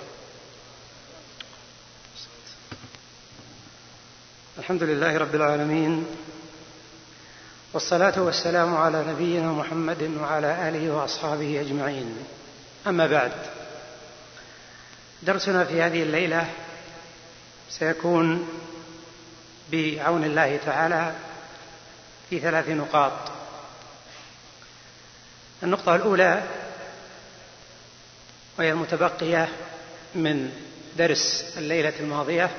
[4.59, 6.05] الحمد لله رب العالمين
[7.73, 12.17] والصلاة والسلام على نبينا محمد وعلى آله وأصحابه أجمعين.
[12.87, 13.31] أما بعد
[15.23, 16.47] درسنا في هذه الليلة
[17.69, 18.49] سيكون
[19.71, 21.13] بعون الله تعالى
[22.29, 23.31] في ثلاث نقاط.
[25.63, 26.43] النقطة الأولى
[28.59, 29.49] وهي المتبقية
[30.15, 30.51] من
[30.97, 32.49] درس الليلة الماضية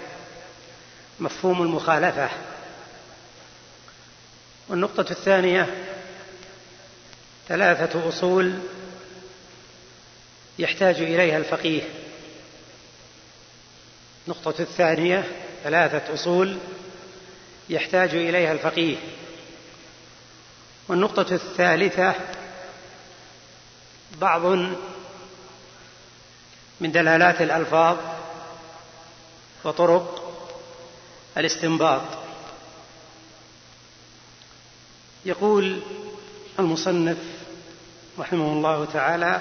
[1.21, 2.31] مفهوم المخالفة.
[4.69, 5.75] والنقطة الثانية
[7.49, 8.59] ثلاثة أصول
[10.59, 11.83] يحتاج إليها الفقيه.
[14.27, 15.25] النقطة الثانية
[15.65, 16.59] ثلاثة أصول
[17.69, 18.97] يحتاج إليها الفقيه.
[20.89, 22.15] والنقطة الثالثة
[24.21, 24.47] بعض
[26.81, 27.97] من دلالات الألفاظ
[29.65, 30.24] وطرق
[31.37, 32.03] الاستنباط.
[35.25, 35.81] يقول
[36.59, 37.19] المصنف
[38.19, 39.41] رحمه الله تعالى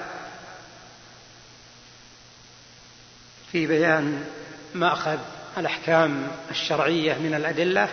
[3.52, 4.24] في بيان
[4.74, 5.18] مأخذ
[5.58, 7.88] الأحكام الشرعية من الأدلة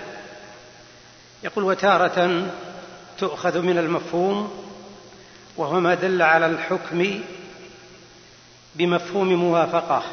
[1.43, 2.47] يقول وتارة
[3.17, 4.65] تؤخذ من المفهوم
[5.57, 7.21] وهو ما دل على الحكم
[8.75, 10.03] بمفهوم موافقة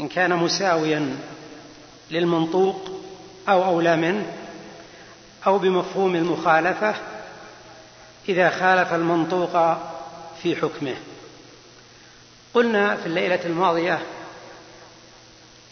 [0.00, 1.16] إن كان مساويا
[2.10, 2.90] للمنطوق
[3.48, 4.32] أو أولى منه
[5.46, 6.94] أو بمفهوم المخالفة
[8.28, 9.76] إذا خالف المنطوق
[10.42, 10.96] في حكمه.
[12.54, 14.02] قلنا في الليلة الماضية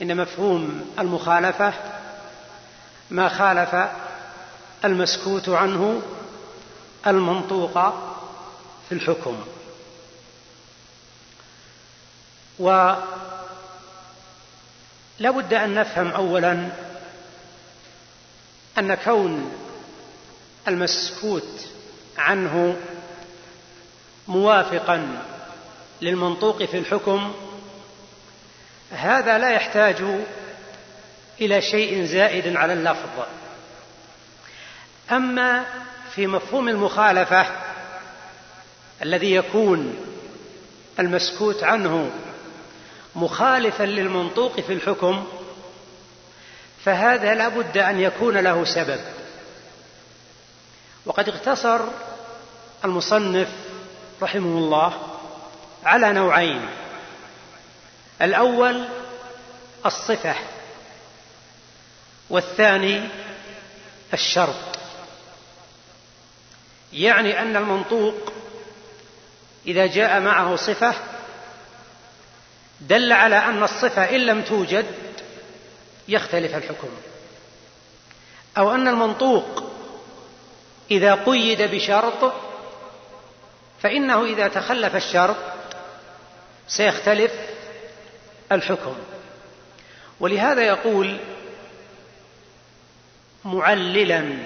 [0.03, 1.73] إن مفهوم المخالفة
[3.11, 3.91] ما خالف
[4.85, 6.03] المسكوت عنه
[7.07, 7.73] المنطوق
[8.89, 9.37] في الحكم.
[12.59, 12.97] ولا
[15.31, 16.69] بد أن نفهم اولا
[18.79, 19.53] أن كون
[20.69, 21.67] المسكوت
[22.19, 22.77] عنه
[24.29, 25.23] موافقا
[26.03, 27.35] للمنطوق في الحكم
[28.91, 30.03] هذا لا يحتاج
[31.41, 33.27] إلى شيء زائد على اللفظ.
[35.11, 35.65] أما
[36.15, 37.47] في مفهوم المخالفة
[39.03, 39.97] الذي يكون
[40.99, 42.11] المسكوت عنه
[43.17, 45.27] مخالفا للمنطوق في الحكم
[46.85, 49.01] فهذا لا بد أن يكون له سبب.
[51.07, 51.81] وقد اقتصر
[52.85, 53.49] المصنف
[54.23, 55.19] رحمه الله
[55.85, 56.69] على نوعين.
[58.23, 58.85] الأول
[59.87, 60.35] الصفة
[62.31, 63.09] والثاني
[64.13, 64.79] الشرط.
[66.93, 68.33] يعني أن المنطوق
[69.67, 70.95] إذا جاء معه صفة
[72.81, 74.87] دل على أن الصفة إن لم توجد
[76.09, 76.89] يختلف الحكم.
[78.59, 79.73] أو أن المنطوق
[80.91, 82.33] إذا قيد بشرط
[83.83, 85.37] فإنه إذا تخلف الشرط
[86.69, 87.33] سيختلف
[88.53, 88.97] الحكم.
[90.21, 91.19] ولهذا يقول
[93.45, 94.39] معللا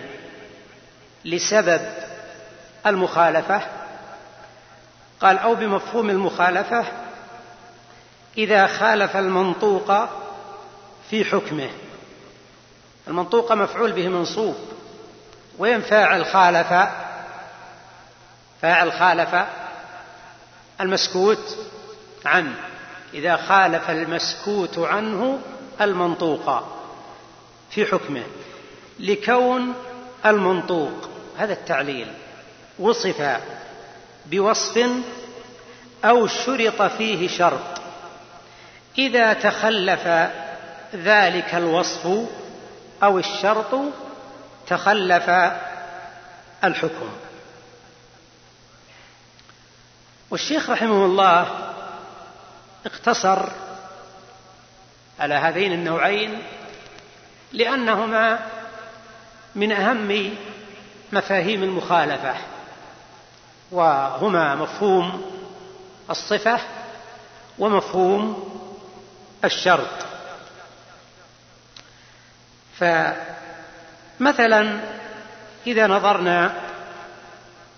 [1.25, 1.81] لسبب
[2.87, 3.63] المخالفة
[5.21, 6.85] قال أو بمفهوم المخالفة
[8.41, 9.93] إذا خالف المنطوق
[11.11, 11.71] في حكمه.
[13.09, 14.55] المنطوق مفعول به منصوب.
[15.59, 16.91] وين فاعل خالف؟
[18.63, 19.47] فاعل خالف
[20.81, 21.59] المسكوت
[22.25, 22.55] عنه.
[23.15, 25.41] إذا خالف المسكوت عنه
[25.81, 26.65] المنطوق
[27.71, 28.23] في حكمه.
[29.01, 29.75] لكون
[30.27, 32.13] المنطوق هذا التعليل
[32.79, 33.41] وصف
[34.27, 34.87] بوصف
[36.05, 37.80] أو شرط فيه شرط.
[38.99, 40.09] إذا تخلف
[40.95, 42.07] ذلك الوصف
[43.03, 43.81] أو الشرط
[44.67, 45.31] تخلف
[46.65, 47.11] الحكم.
[50.31, 51.47] والشيخ رحمه الله
[52.87, 53.49] اقتصر
[55.21, 56.43] على هذين النوعين
[57.53, 58.39] لأنهما
[59.55, 60.35] من أهم
[61.13, 62.35] مفاهيم المخالفة
[63.71, 65.23] وهما مفهوم
[66.11, 66.59] الصفة
[67.59, 68.51] ومفهوم
[69.45, 70.07] الشرط.
[74.19, 74.81] فمثلا
[75.67, 76.61] إذا نظرنا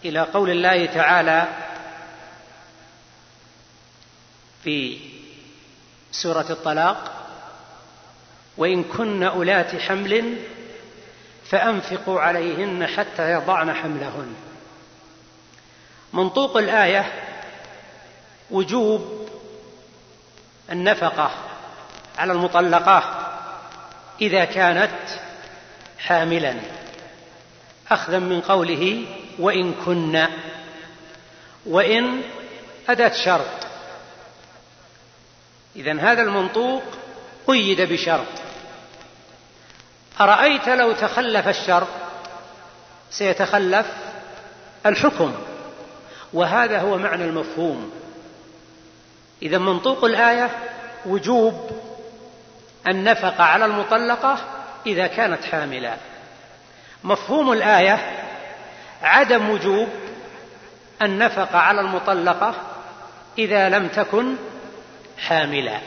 [0.04, 1.48] إلى قول الله تعالى
[4.64, 4.98] في
[6.12, 7.28] سورة الطلاق
[8.56, 10.38] وإن كن أولات حمل
[11.50, 14.34] فأنفقوا عليهن حتى يضعن حملهن.
[16.12, 17.12] منطوق الآية
[18.50, 19.28] وجوب
[20.70, 21.51] النفقة.
[22.18, 23.28] على المطلقة
[24.20, 24.98] إذا كانت
[25.98, 26.54] حاملا.
[27.90, 29.04] أخذا من قوله
[29.38, 30.26] وإن كن.
[31.66, 32.22] وإن
[32.88, 33.66] أداة شرط.
[35.76, 36.82] إذا هذا المنطوق
[37.46, 38.26] قيد بشرط.
[40.20, 41.88] أرأيت لو تخلف الشرط؟
[43.10, 43.86] سيتخلف
[44.86, 45.34] الحكم.
[46.32, 47.92] وهذا هو معنى المفهوم.
[49.42, 50.50] إذا منطوق الآية
[51.06, 51.70] وجوب
[52.88, 54.38] النفقة على المطلقة
[54.86, 55.96] إذا كانت حاملة.
[57.04, 57.98] مفهوم الآية
[59.02, 59.88] عدم وجوب
[61.02, 62.54] النفقة على المطلقة
[63.38, 64.36] إذا لم تكن
[65.18, 65.78] حاملا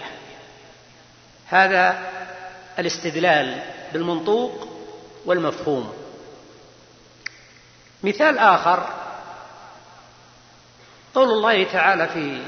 [1.47, 1.99] هذا
[2.79, 3.61] الاستدلال
[3.93, 4.67] بالمنطوق
[5.25, 5.93] والمفهوم.
[8.03, 8.89] مثال آخر.
[11.15, 12.41] قول الله تعالى في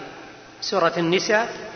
[0.62, 1.67] سورة النساء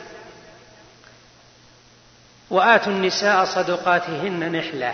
[2.52, 4.94] وآتوا النساء صدقاتهن نحلة.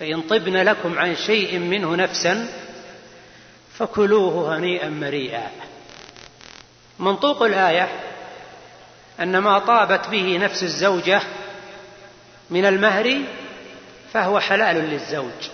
[0.00, 2.48] فإن طبن لكم عن شيء منه نفسا
[3.78, 5.50] فكلوه هنيئا مريئا.
[6.98, 7.88] منطوق الآية
[9.20, 11.22] أن ما طابت به نفس الزوجة
[12.50, 13.20] من المهر
[14.12, 15.48] فهو حلال للزوج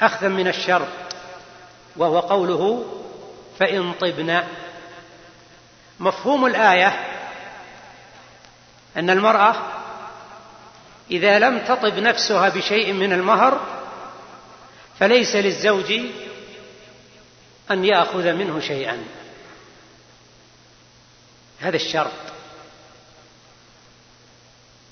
[0.00, 0.88] أخذا من الشرط
[1.96, 2.84] وهو قوله
[3.58, 4.42] فإن طبن.
[6.00, 7.15] مفهوم الآية
[8.96, 9.56] أن المرأة
[11.10, 13.60] إذا لم تطب نفسها بشيء من المهر
[14.98, 15.92] فليس للزوج
[17.70, 19.04] أن يأخذ منه شيئا.
[21.60, 22.12] هذا الشرط.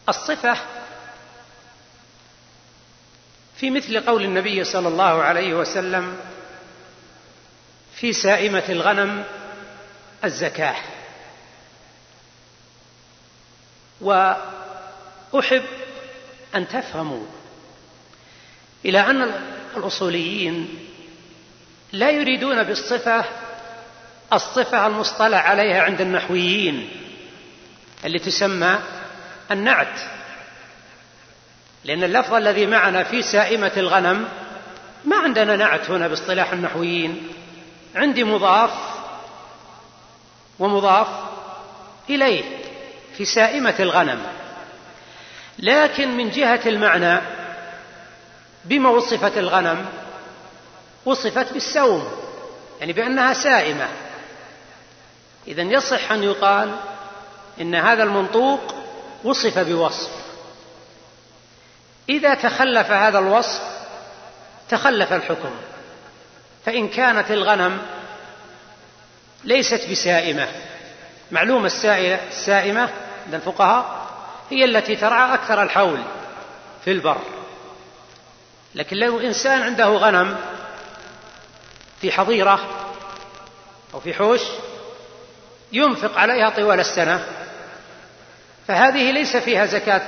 [0.08, 0.56] الصفة
[3.56, 6.16] في مثل قول النبي صلى الله عليه وسلم
[7.94, 9.24] في سائمة الغنم
[10.24, 10.76] الزكاة.
[14.00, 15.62] وأحب
[16.54, 17.26] أن تفهموا
[18.84, 19.32] إلى أن
[19.76, 20.68] الأصوليين
[21.92, 23.24] لا يريدون بالصفة
[24.32, 26.90] الصفة المصطلح عليها عند النحويين
[28.04, 28.78] اللي تسمى
[29.50, 30.00] النعت.
[31.84, 34.28] لأن اللفظ الذي معنا في سائمة الغنم
[35.04, 37.28] ما عندنا نعت هنا باصطلاح النحويين.
[37.94, 38.70] عندي مضاف
[40.58, 41.08] ومضاف
[42.10, 42.63] إليه.
[43.16, 44.22] في سائمة الغنم.
[45.58, 47.20] لكن من جهة المعنى
[48.64, 49.86] بما وصفت الغنم
[51.04, 52.08] وصفت بالسوم
[52.80, 53.88] يعني بأنها سائمة.
[55.46, 56.76] إذا يصح أن يقال
[57.60, 58.74] إن هذا المنطوق
[59.24, 60.10] وصف بوصف.
[62.08, 63.62] إذا تخلف هذا الوصف
[64.68, 65.50] تخلف الحكم.
[66.66, 67.82] فإن كانت الغنم
[69.44, 70.48] ليست بسائمة.
[71.34, 72.90] معلومة السائمة
[73.26, 74.06] عند الفقهاء
[74.50, 76.02] هي التي ترعى أكثر الحول
[76.84, 77.18] في البر.
[78.74, 80.36] لكن لو إنسان عنده غنم
[82.00, 82.60] في حظيرة
[83.94, 84.40] أو في حوش
[85.72, 87.24] ينفق عليها طوال السنة
[88.68, 90.02] فهذه ليس فيها زكاة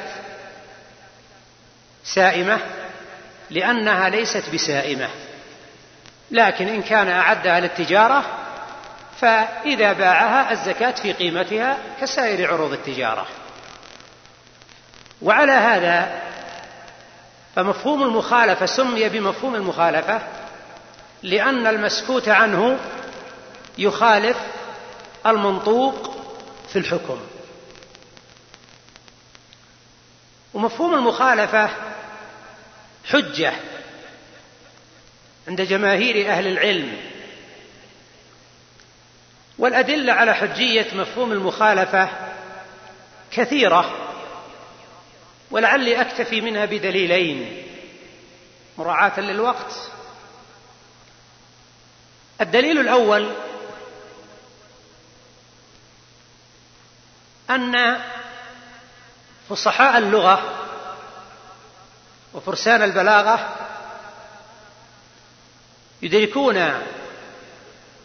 [2.05, 2.59] سائمة
[3.51, 5.09] لأنها ليست بسائمة.
[6.31, 8.46] لكن إن كان أعدها للتجارة
[9.21, 13.27] فإذا باعها الزكاة في قيمتها كسائر عروض التجارة.
[15.23, 16.23] وعلى هذا
[17.57, 20.21] فمفهوم المخالفة سمي بمفهوم المخالفة
[21.23, 22.79] لأن المسكوت عنه
[23.79, 24.37] يخالف
[25.27, 26.17] المنطوق
[26.69, 27.21] في الحكم.
[30.55, 31.71] ومفهوم المخالفة
[33.05, 33.53] حجة
[35.49, 37.16] عند جماهير أهل العلم.
[39.59, 42.09] والأدلة على حجية مفهوم المخالفة
[43.31, 44.09] كثيرة
[45.51, 47.63] ولعلي أكتفي منها بدليلين.
[48.79, 49.91] مراعاة للوقت.
[52.41, 53.33] الدليل الأول
[57.51, 58.01] أن
[59.49, 60.53] فصحاء اللغة
[62.35, 63.57] وفرسان البلاغة
[66.03, 66.57] يدركون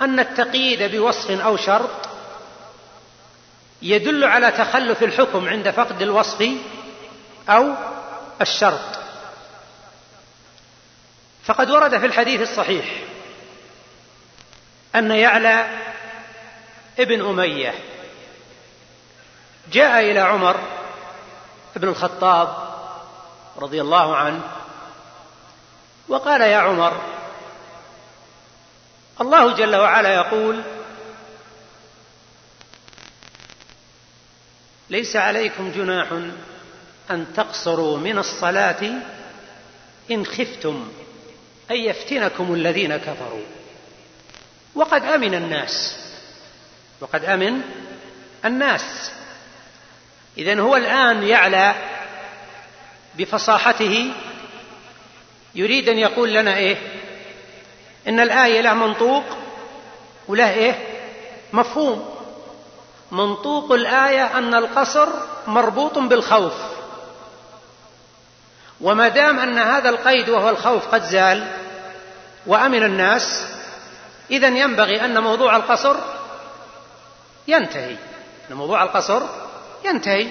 [0.01, 1.89] أن التقييد بوصف أو شرط
[3.81, 6.49] يدل على تخلف الحكم عند فقد الوصف
[7.49, 7.73] أو
[8.41, 8.99] الشرط.
[11.43, 12.85] فقد ورد في الحديث الصحيح
[14.95, 15.67] أن يعلى
[16.99, 17.73] ابن أمية
[19.71, 20.59] جاء إلى عمر
[21.75, 22.71] بن الخطاب
[23.57, 24.41] رضي الله عنه
[26.07, 27.01] وقال يا عمر
[29.21, 30.61] الله جل وعلا يقول
[34.89, 36.07] ليس عليكم جناح
[37.11, 38.91] أن تقصروا من الصلاة
[40.11, 40.91] إن خفتم
[41.71, 43.45] أن يفتنكم الذين كفروا.
[44.75, 45.97] وقد آمن الناس
[46.99, 47.61] وقد آمن
[48.45, 49.11] الناس.
[50.37, 51.75] إذن هو الآن يعلى
[53.15, 54.11] بفصاحته
[55.55, 57.00] يريد أن يقول لنا إيه؟
[58.07, 59.23] إن الآية له منطوق
[60.27, 60.87] وله إيه؟
[61.53, 62.15] مفهوم.
[63.11, 65.09] منطوق الآية أن القصر
[65.47, 66.53] مربوط بالخوف.
[68.81, 71.47] وما دام أن هذا القيد وهو الخوف قد زال
[72.45, 73.47] وأمن الناس
[74.31, 75.95] اذا ينبغي أن موضوع القصر
[77.47, 77.95] ينتهي.
[78.49, 79.21] موضوع القصر
[79.85, 80.27] ينتهي.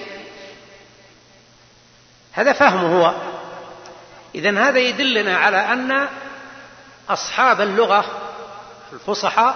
[2.31, 3.15] هذا فهمه هو.
[4.35, 6.07] إذا هذا يدلنا على أن
[7.13, 8.05] أصحاب اللغة
[8.93, 9.55] الفصحاء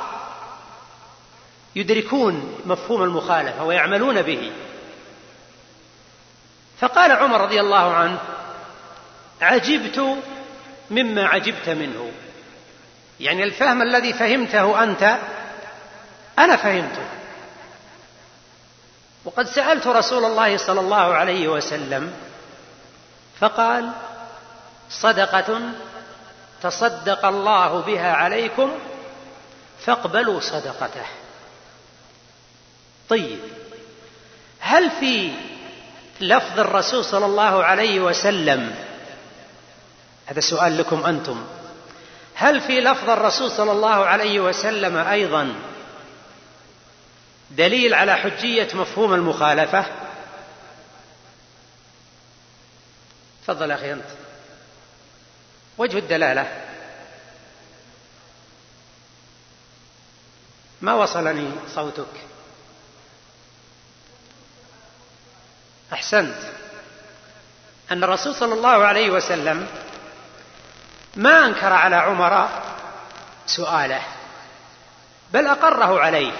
[1.75, 4.51] يدركون مفهوم المخالفة ويعملون به.
[6.79, 8.19] فقال عمر رضي الله عنه
[9.41, 10.17] عجبت
[10.91, 12.11] مما عجبت منه.
[13.19, 15.17] يعني الفهم الذي فهمته أنت
[16.39, 17.05] أنا فهمته.
[19.25, 22.13] وقد سألت رسول الله صلى الله عليه وسلم
[23.39, 23.91] فقال
[24.89, 25.61] صدقة
[26.61, 28.71] تصدق الله بها عليكم
[29.85, 31.05] فاقبلوا صدقته.
[33.09, 33.39] طيب
[34.59, 35.31] هل في
[36.21, 38.75] لفظ الرسول صلى الله عليه وسلم
[40.25, 41.45] هذا سؤال لكم أنتم
[42.35, 45.55] هل في لفظ الرسول صلى الله عليه وسلم أيضا
[47.51, 49.85] دليل على حجية مفهوم المخالفة؟
[53.43, 54.24] تفضل أخي أنت.
[55.77, 56.61] وجه الدلالة.
[60.81, 62.05] ما وصلني صوتك؟
[65.93, 66.37] أحسنت.
[67.91, 69.67] أن الرسول صلى الله عليه وسلم
[71.15, 72.49] ما أنكر على عمر
[73.45, 74.01] سؤاله
[75.33, 76.31] بل أقره عليه.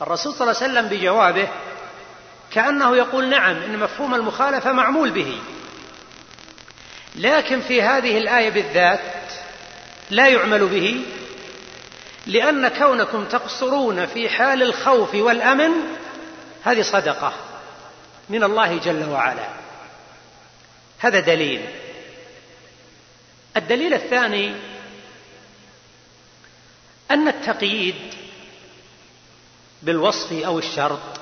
[0.00, 1.48] الرسول صلى الله عليه وسلم بجوابه
[2.50, 5.40] كأنه يقول نعم إن مفهوم المخالفة معمول به.
[7.14, 9.00] لكن في هذه الآية بالذات
[10.10, 11.04] لا يعمل به
[12.26, 15.70] لأن كونكم تقصرون في حال الخوف والأمن
[16.64, 17.32] هذه صدقة
[18.28, 19.48] من الله جل وعلا.
[20.98, 21.64] هذا دليل.
[23.56, 24.54] الدليل الثاني
[27.10, 28.14] أن التقييد
[29.82, 31.20] بالوصف أو الشرط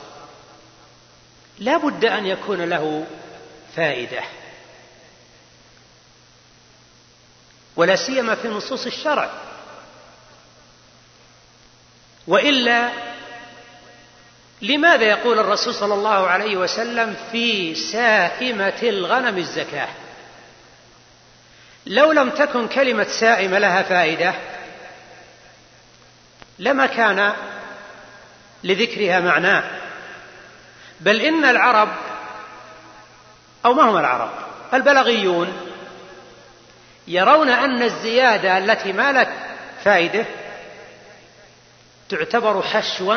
[1.59, 3.07] لا بد أن يكون له
[3.77, 4.23] فائدة.
[7.77, 9.31] ولا سيما في نصوص الشرع.
[12.27, 12.91] وإلا
[14.63, 19.89] لماذا يقول الرسول صلى الله عليه وسلم في سائمة الغنم الزكاة؟
[21.87, 24.35] لو لم تكن كلمة سائمة لها فائدة
[26.59, 27.33] لما كان
[28.65, 29.65] لذكرها معناه.
[31.01, 31.89] بل إن العرب
[33.65, 34.31] أو ما هم العرب
[34.75, 35.62] البلغيون
[37.09, 39.33] يرون أن الزيادة التي ما لها
[39.85, 40.27] فائدة
[42.09, 43.17] تعتبر حشوا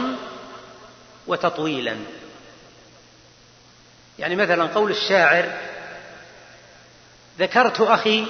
[1.28, 1.98] وتطويلا.
[4.20, 5.52] يعني مثلا قول الشاعر
[7.40, 8.26] ذكرت أخي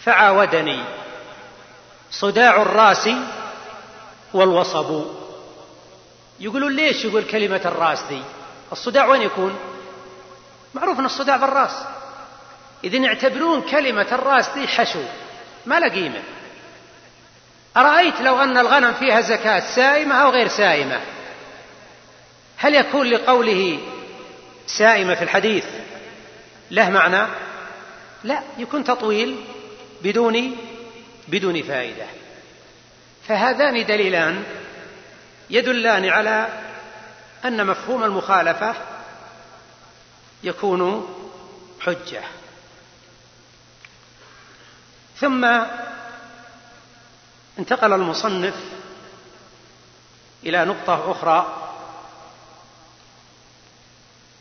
[0.00, 0.84] فعاودني
[2.10, 3.08] صداع الرأس
[4.34, 5.04] والوصب.
[6.40, 8.22] يقولون ليش يقول كلمة الرأس دي؟
[8.72, 9.58] الصداع وين يكون؟
[10.74, 11.97] معروف أن الصداع بالرأس.
[12.84, 15.02] إذن يعتبرون كلمة الرأس دي حشو
[15.66, 16.22] ما لا قيمة.
[17.76, 21.00] أرأيت لو أن الغنم فيها زكاة سائمة أو غير سائمة؟
[22.56, 23.78] هل يكون لقوله
[24.66, 25.64] سائمة في الحديث
[26.70, 27.26] له معنى؟
[28.24, 29.36] لا يكون تطويل
[30.02, 30.56] بدون
[31.28, 32.06] بدون فائدة.
[33.28, 34.44] فهذان دليلان
[35.50, 36.48] يدلان على
[37.44, 38.74] أن مفهوم المخالفة
[40.42, 41.08] يكون
[41.80, 42.22] حجة.
[45.20, 45.44] ثم
[47.58, 48.54] انتقل المصنف
[50.46, 51.64] إلى نقطة أخرى.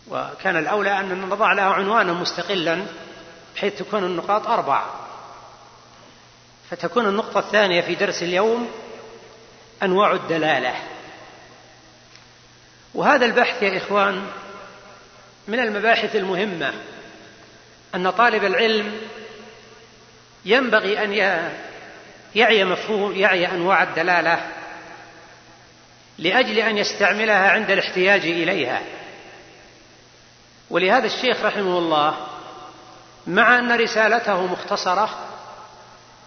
[0.08, 2.86] وكان الأولى أن نضع لها عنوانا مستقلا
[3.56, 4.86] بحيث تكون النقاط أربع.
[6.70, 8.72] فتكون النقطة الثانية في درس اليوم
[9.84, 10.76] أنواع الدلالة.
[12.94, 14.28] وهذا البحث يا إخوان
[15.48, 16.74] من المباحث المهمة
[17.96, 19.02] أن طالب العلم
[20.46, 21.14] ينبغي أن
[22.36, 24.48] يعي مفهوم يعي أنواع الدلالة
[26.18, 28.82] لأجل أن يستعملها عند الاحتياج إليها.
[30.70, 32.28] ولهذا الشيخ رحمه الله
[33.28, 35.10] مع أن رسالته مختصرة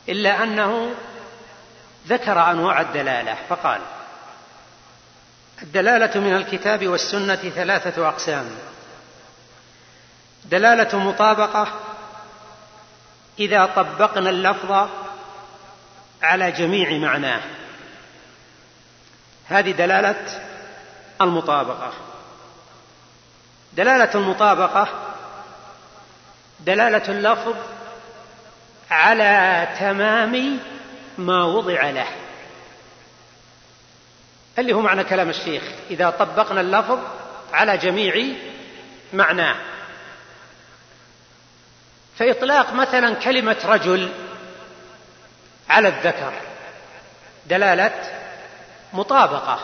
[0.09, 0.95] إلا أنه
[2.07, 3.81] ذكر أنواع الدلالة فقال
[5.62, 8.51] الدلالة من الكتاب والسنة ثلاثة أقسام.
[10.45, 11.69] دلالة مطابقة
[13.41, 14.89] إذا طبقنا اللفظ
[16.23, 17.41] على جميع معناه.
[19.49, 20.41] هذه دلالة
[21.21, 21.93] المطابقة.
[23.73, 24.89] دلالة المطابقة
[26.61, 27.55] دلالة اللفظ
[28.91, 30.59] على تمام
[31.19, 32.07] ما وضع له.
[34.59, 36.99] اللي هو معنى كلام الشيخ إذا طبقنا اللفظ
[37.53, 38.35] على جميع
[39.12, 39.57] معناه.
[42.21, 44.13] فإطلاق مثلا كلمة رجل
[45.71, 46.33] على الذكر
[47.47, 47.93] دلالة
[48.93, 49.61] مطابقة.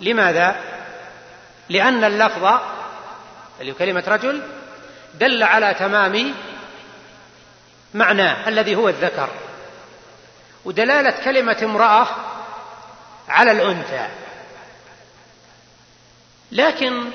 [0.00, 0.60] لماذا؟
[1.68, 2.60] لأن اللفظ
[3.60, 4.42] اللي كلمة رجل
[5.14, 6.34] دل على تمام
[7.94, 9.28] معناه الذي هو الذكر.
[10.64, 12.06] ودلالة كلمة امرأة
[13.28, 14.08] على الأنثى.
[16.52, 17.10] لكن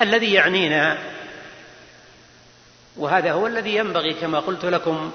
[0.00, 0.98] الذي يعنينا
[2.96, 5.10] وهذا هو الذي ينبغي كما قلت لكم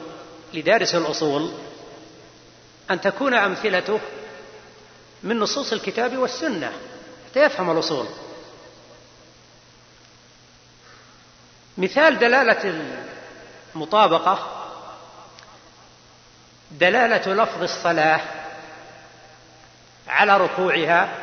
[0.54, 1.52] لدارس الأصول
[2.92, 4.00] أن تكون أمثلته
[5.24, 6.72] من نصوص الكتاب والسنة
[7.30, 8.06] حتى يفهم الأصول.
[11.78, 12.82] مثال دلالة
[13.76, 14.58] المطابقة
[16.72, 18.22] دلالة لفظ الصلاة
[20.08, 21.16] على ركوعها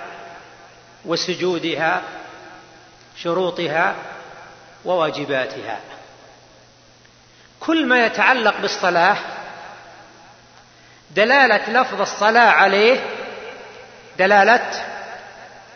[1.05, 2.03] وسجودها
[3.17, 3.97] شروطها
[4.85, 5.81] وواجباتها.
[7.61, 9.17] كل ما يتعلق بالصلاة
[11.11, 13.01] دلالة لفظ الصلاة عليه
[14.19, 14.85] دلالة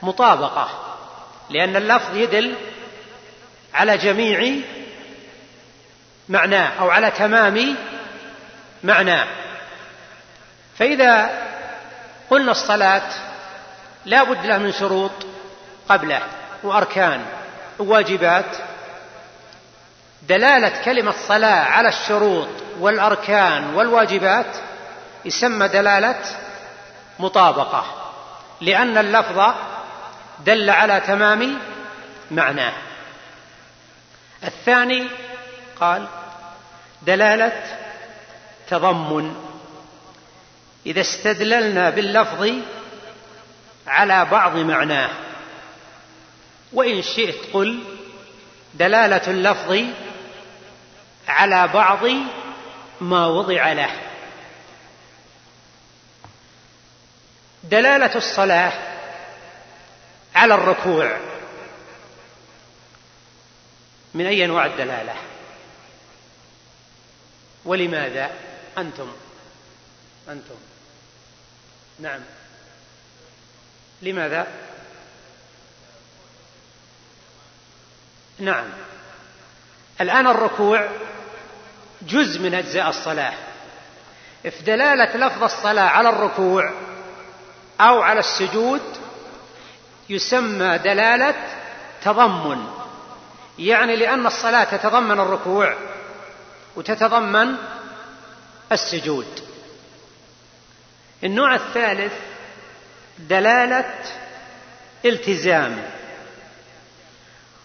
[0.02, 0.68] مطابقة
[1.50, 2.54] لأن اللفظ يدل
[3.74, 4.56] على جميع
[6.28, 7.76] معناه أو على تمام
[8.84, 9.26] معناه.
[10.78, 11.30] فإذا
[12.30, 13.10] قلنا الصلاة
[14.04, 15.12] لا بد له من شروط
[15.88, 16.22] قبله
[16.62, 17.24] وأركان
[17.78, 18.56] وواجبات
[20.28, 24.56] دلالة كلمة صلاة على الشروط والأركان والواجبات
[25.24, 26.20] يسمى دلالة
[27.18, 27.84] مطابقة
[28.60, 29.54] لأن اللفظ
[30.44, 31.58] دل على تمام
[32.30, 32.72] معناه.
[34.44, 35.08] الثاني
[35.80, 36.06] قال
[37.02, 37.62] دلالة
[38.68, 39.36] تضمن
[40.86, 42.50] إذا استدللنا باللفظ
[43.86, 45.10] على بعض معناه.
[46.72, 47.84] وإن شئت قل
[48.74, 49.84] دلالة اللفظ
[51.28, 52.00] على بعض
[53.00, 54.00] ما وضع له.
[57.64, 58.72] دلالة الصلاة
[60.34, 61.20] على الركوع.
[64.14, 65.14] من أي أنواع الدلالة؟
[67.64, 68.30] ولماذا؟
[68.78, 69.12] أنتم.
[70.28, 70.54] أنتم.
[71.98, 72.20] نعم.
[74.02, 74.46] لماذا؟
[78.38, 78.91] نعم.
[80.00, 80.88] الآن الركوع
[82.02, 83.34] جزء من أجزاء الصلاة.
[84.42, 86.72] في دلالة لفظ الصلاة على الركوع
[87.80, 88.82] أو على السجود
[90.08, 91.34] يسمى دلالة
[92.04, 92.66] تضمن.
[93.58, 95.76] يعني لأن الصلاة تتضمن الركوع
[96.76, 97.56] وتتضمن
[98.72, 99.26] السجود.
[101.24, 102.12] النوع الثالث
[103.18, 103.94] دلالة
[105.04, 105.82] التزام.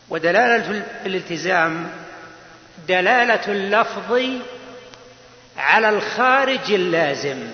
[0.10, 2.06] ودلالة الالتزام
[2.88, 4.22] دلالة اللفظ
[5.58, 7.52] على الخارج اللازم.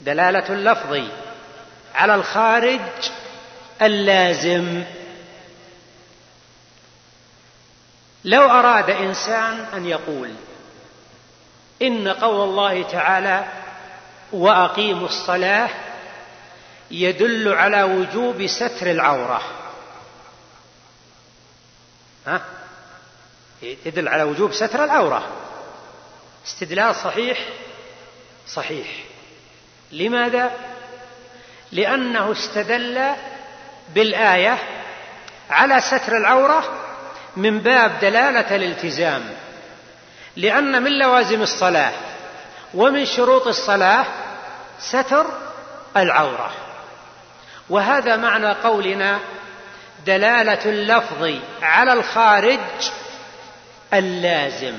[0.00, 1.02] دلالة اللفظ
[1.94, 2.80] على الخارج
[3.82, 4.84] اللازم.
[8.24, 10.30] لو أراد إنسان أن يقول
[11.82, 13.44] إن قول الله تعالى
[14.32, 15.70] وأقيموا الصلاة
[16.90, 19.42] يدل على وجوب ستر العورة.
[22.26, 22.40] ها؟
[23.62, 25.28] يدل على وجوب ستر العورة.
[26.46, 27.38] استدلال صحيح
[28.48, 28.86] صحيح.
[29.92, 30.50] لماذا؟
[31.72, 33.10] لأنه استدل
[33.94, 34.58] بالآية
[35.50, 36.64] على ستر العورة
[37.36, 39.22] من باب دلالة الالتزام.
[40.36, 41.92] لأن من لوازم الصلاة
[42.74, 44.04] ومن شروط الصلاة
[44.80, 45.26] ستر
[45.96, 46.52] العورة.
[47.70, 49.20] وهذا معنى قولنا
[50.06, 51.30] دلالة اللفظ
[51.62, 52.60] على الخارج
[53.94, 54.74] اللازم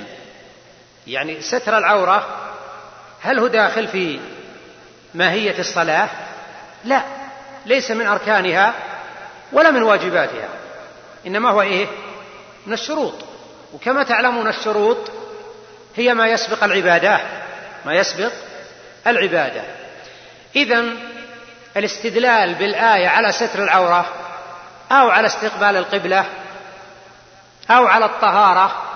[1.08, 2.26] يعني ستر العورة
[3.22, 4.20] هل هو داخل في
[5.14, 6.10] ماهية الصلاة؟
[6.86, 7.04] لا
[7.66, 8.74] ليس من أركانها
[9.52, 10.50] ولا من واجباتها
[11.28, 11.88] إنما هو إيه؟
[12.66, 13.14] من الشروط
[13.74, 15.12] وكما تعلمون الشروط
[15.96, 17.20] هي ما يسبق العبادة
[17.86, 18.32] ما يسبق
[19.08, 19.62] العبادة
[20.56, 20.84] إذا
[21.78, 24.06] الاستدلال بالآية على ستر العورة
[24.92, 26.26] أو على استقبال القبلة
[27.70, 28.91] أو على الطهارة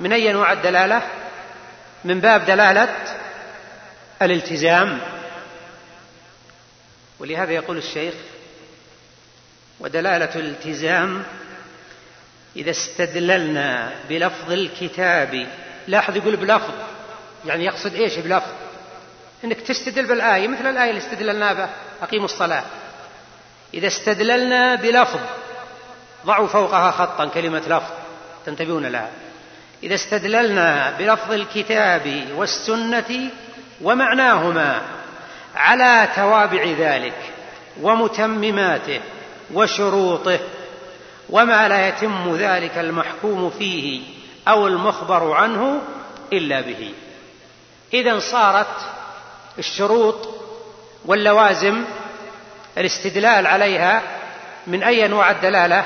[0.00, 1.02] من أي أنواع الدلالة؟
[2.04, 2.96] من باب دلالة
[4.22, 5.00] الالتزام.
[7.18, 8.14] ولهذا يقول الشيخ
[9.80, 11.22] ودلالة الالتزام
[12.56, 15.46] إذا استدللنا بلفظ الكتاب
[15.88, 16.74] لاحظ يقول بلفظ
[17.46, 18.52] يعني يقصد إيش بلفظ؟
[19.44, 21.70] إنك تستدل بالآية مثل الآية اللي استدللنا بها
[22.02, 22.64] أقيموا الصلاة.
[23.74, 25.20] إذا استدللنا بلفظ
[26.26, 27.90] ضعوا فوقها خطا كلمة لفظ
[28.46, 29.10] تنتبهون لها.
[29.82, 33.30] إذا استدللنا بلفظ الكتاب والسنة
[33.82, 34.82] ومعناهما
[35.56, 37.32] على توابع ذلك
[37.80, 39.00] ومتمماته
[39.54, 40.38] وشروطه
[41.30, 44.02] وما لا يتم ذلك المحكوم فيه
[44.48, 45.80] أو المخبر عنه
[46.32, 46.92] إلا به.
[47.94, 48.76] اذا صارت
[49.58, 50.28] الشروط
[51.04, 51.84] واللوازم
[52.78, 54.02] الاستدلال عليها
[54.66, 55.84] من أي انواع الدلالة؟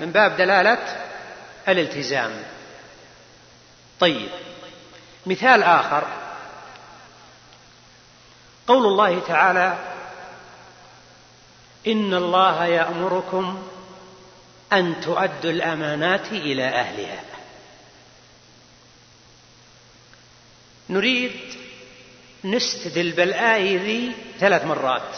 [0.00, 0.78] من باب دلالة
[1.68, 2.30] الالتزام.
[4.02, 4.28] طيب.
[5.26, 6.04] مثال آخر.
[8.66, 9.78] قول الله تعالى
[11.86, 13.62] إن الله يأمركم
[14.72, 17.24] أن تؤدوا الأمانات إلى أهلها.
[20.90, 21.40] نريد
[22.44, 25.16] نستدل بالآية ذي ثلاث مرات.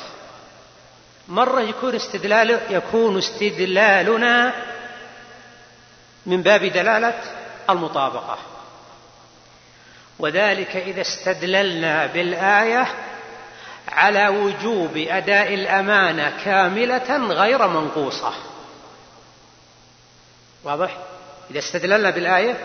[1.28, 4.52] مرة يكون استدلال يكون استدلالنا
[6.26, 7.20] من باب دلالة
[7.70, 8.53] المطابقة.
[10.18, 12.86] وذلك إذا استدللنا بالآية
[13.88, 18.32] على وجوب أداء الأمانة كاملة غير منقوصة.
[20.64, 20.98] واضح؟
[21.50, 22.56] إذا استدللنا بالآية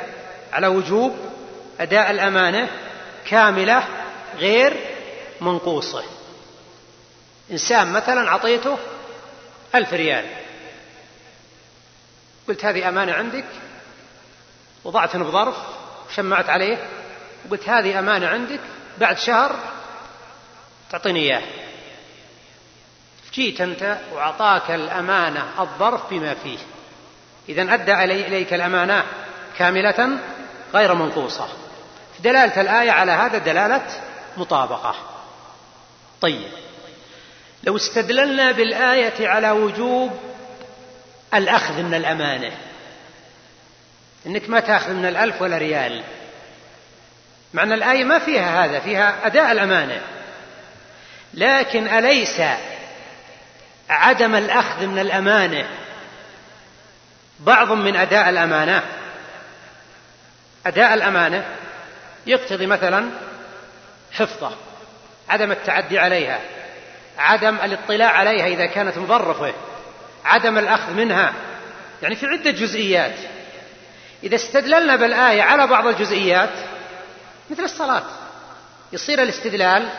[0.53, 1.17] على وجوب
[1.79, 2.69] أداء الأمانة
[3.25, 3.83] كاملة
[4.37, 4.77] غير
[5.41, 6.03] منقوصة.
[7.51, 8.77] إنسان مثلا أعطيته
[9.75, 10.25] ألف ريال.
[12.47, 13.45] قلت هذه أمانة عندك؟
[14.83, 15.55] وضعتها بظرف
[16.09, 16.77] وشمعت عليه
[17.47, 18.59] وقلت هذه أمانة عندك
[18.97, 19.55] بعد شهر
[20.91, 21.41] تعطيني إياه
[23.33, 26.57] جيت أنت وأعطاك الأمانة الظرف بما فيه.
[27.49, 29.03] إذا أدى إليك الأمانة
[29.57, 30.19] كاملة
[30.73, 31.47] غير منقوصة.
[32.19, 33.85] دلالة الآية على هذا دلالة
[34.37, 34.95] مطابقة.
[36.21, 36.51] طيب.
[37.63, 40.19] لو استدللنا بالآية على وجوب
[41.33, 42.57] الأخذ من الأمانة
[44.25, 46.03] إنك ما تأخذ من الألف ولا ريال.
[47.53, 50.01] معنى الآية ما فيها هذا فيها أداء الأمانة.
[51.33, 52.41] لكن أليس
[53.89, 55.67] عدم الأخذ من الأمانة
[57.39, 58.83] بعض من أداء الأمانة؟
[60.65, 61.45] أداء الأمانة
[62.25, 63.09] يقتضي مثلا
[64.11, 64.51] حفظة
[65.29, 66.39] عدم التعدي عليها
[67.17, 69.53] عدم الاطلاع عليها إذا كانت مظرفة
[70.25, 71.33] عدم الأخذ منها.
[72.01, 73.15] يعني في عدة جزئيات.
[74.23, 76.49] إذا استدللنا بالآية على بعض الجزئيات
[77.49, 78.03] مثل الصلاة.
[78.93, 79.89] يصير الاستدلال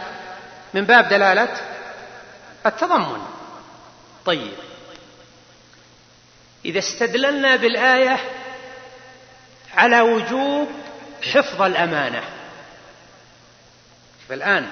[0.74, 1.56] من باب دلالة
[2.66, 3.22] التضمن.
[4.26, 4.52] طيب.
[6.64, 8.18] إذا استدللنا بالآية
[9.74, 10.68] على وجوب
[11.32, 12.22] حفظ الأمانة.
[14.28, 14.70] فالآن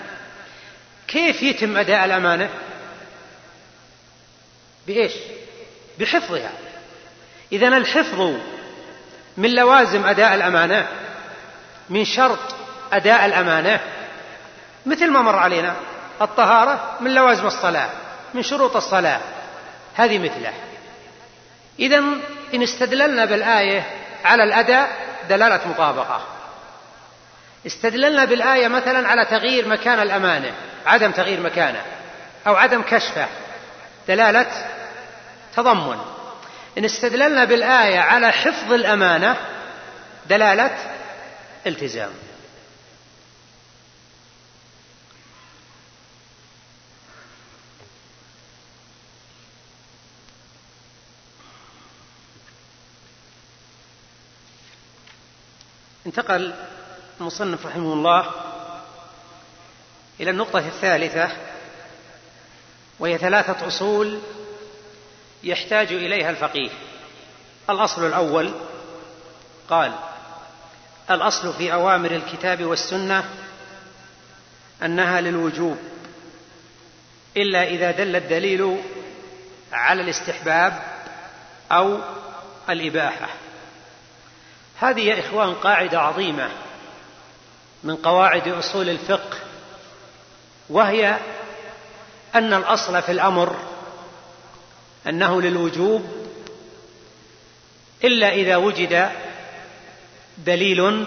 [1.08, 2.50] كيف يتم أداء الأمانة؟
[4.86, 5.12] بإيش؟
[5.98, 6.52] بحفظها.
[7.52, 8.34] إذا الحفظ
[9.36, 10.88] من لوازم أداء الأمانة
[11.90, 12.38] من شرط
[12.92, 13.80] أداء الأمانة.
[14.86, 15.74] مثل ما مر علينا
[16.22, 17.88] الطهارة من لوازم الصلاة
[18.34, 19.20] من شروط الصلاة.
[19.94, 20.52] هذه مثله.
[21.78, 21.98] إذا
[22.54, 23.86] إن استدللنا بالآية
[24.24, 24.90] على الأداء
[25.28, 26.26] دلالة مطابقة.
[27.66, 30.52] استدللنا بالآية مثلا على تغيير مكان الأمانة
[30.86, 31.82] عدم تغيير مكانه
[32.46, 33.26] أو عدم كشفه.
[34.08, 34.46] دلالة
[35.56, 35.98] تضمن.
[36.78, 39.36] إن استدللنا بالآية على حفظ الأمانة
[40.26, 40.78] دلالة
[41.66, 42.10] التزام.
[56.18, 56.54] انتقل
[57.20, 58.30] المصنف رحمه الله
[60.20, 61.30] إلى النقطة الثالثة
[62.98, 64.20] وهي ثلاثة أصول
[65.42, 66.70] يحتاج إليها الفقيه.
[67.70, 68.52] الأصل الأول
[69.68, 69.92] قال
[71.10, 73.24] الأصل في أوامر الكتاب والسنة
[74.82, 75.78] أنها للوجوب
[77.36, 78.82] إلا إذا دل الدليل
[79.72, 80.82] على الاستحباب
[81.72, 81.98] أو
[82.70, 83.28] الإباحة.
[84.80, 86.50] هذه يا إخوان قاعدة عظيمة
[87.84, 89.38] من قواعد أصول الفقه
[90.68, 91.18] وهي
[92.34, 93.56] أن الأصل في الأمر
[95.06, 96.28] أنه للوجوب
[98.04, 99.10] إلا إذا وجد
[100.38, 101.06] دليل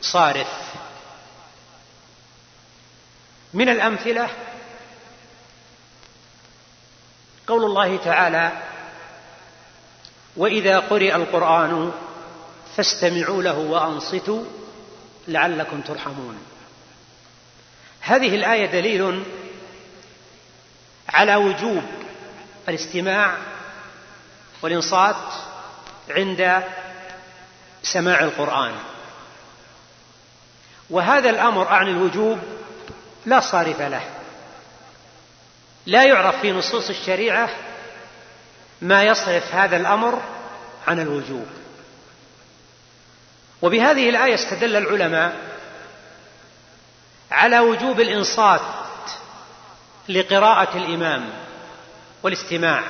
[0.00, 0.70] صارف.
[3.54, 4.28] من الأمثلة
[7.46, 8.52] قول الله تعالى
[10.36, 11.92] وإذا قرئ القرآن
[12.76, 14.44] فاستمعوا له وأنصتوا
[15.28, 16.38] لعلكم ترحمون.
[18.00, 19.24] هذه الآية دليل
[21.08, 21.82] على وجوب
[22.68, 23.36] الاستماع
[24.62, 25.16] والانصات
[26.10, 26.62] عند
[27.82, 28.74] سماع القرآن.
[30.90, 32.38] وهذا الأمر عن الوجوب
[33.26, 34.04] لا صارف له.
[35.86, 37.50] لا يعرف في نصوص الشريعة
[38.82, 40.22] ما يصرف هذا الأمر
[40.86, 41.46] عن الوجوب.
[43.62, 45.36] وبهذه الآية استدل العلماء
[47.30, 48.60] على وجوب الإنصات
[50.08, 51.30] لقراءة الإمام
[52.22, 52.82] والاستماع.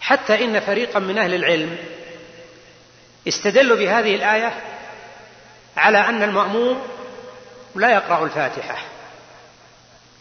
[0.00, 1.76] حتى إن فريقا من أهل العلم
[3.28, 4.62] استدلوا بهذه الآية
[5.76, 6.82] على أن المأموم
[7.74, 8.78] لا يقرأ الفاتحة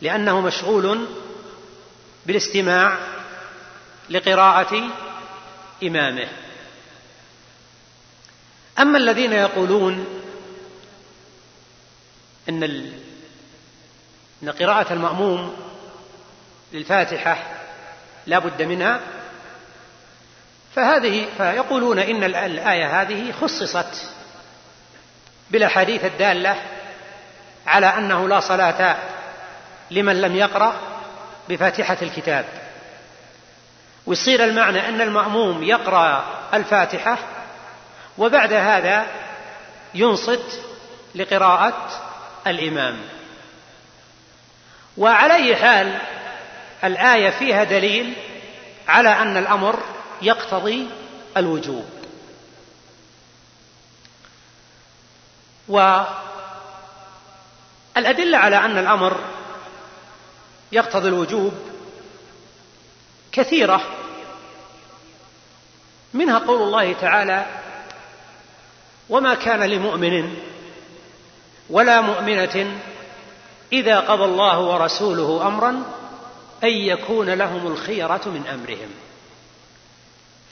[0.02, 1.08] لأنه مشغول
[2.26, 2.98] بالاستماع
[4.10, 4.90] لقراءة
[5.84, 6.28] إمامه.
[8.80, 10.06] أما الذين يقولون
[12.50, 12.64] إن
[14.44, 15.56] إن قراءة المأموم
[16.74, 17.38] للفاتحة
[18.28, 19.00] لا بد منها
[20.76, 24.10] فهذه فيقولون إن الآية هذه خصصت
[25.52, 26.56] بالاحاديث الدالة
[27.68, 28.98] على أنه لا صلاة
[29.92, 30.74] لمن لم يقرأ
[31.50, 32.46] بفاتحة الكتاب.
[34.06, 37.18] ويصير المعنى إن المأموم يقرأ الفاتحة
[38.20, 39.08] وبعد هذا
[39.94, 40.62] ينصت
[41.16, 41.90] لقراءة
[42.48, 43.00] الإمام.
[44.98, 46.02] وعلى اي حال
[46.84, 48.14] الآية فيها دليل
[48.88, 49.80] على أن الأمر
[50.22, 50.88] يقتضي
[51.38, 51.86] الوجوب.
[55.68, 56.08] والأدلة
[58.38, 59.20] على أن الأمر
[60.72, 61.54] يقتضي الوجوب
[63.32, 63.82] كثيرة
[66.14, 67.59] منها قول الله تعالى
[69.10, 70.38] وما كان لمؤمن
[71.70, 72.80] ولا مؤمنة
[73.74, 75.70] إذا قضى الله ورسوله أمرا
[76.64, 78.90] أن يكون لهم الخيرة من أمرهم.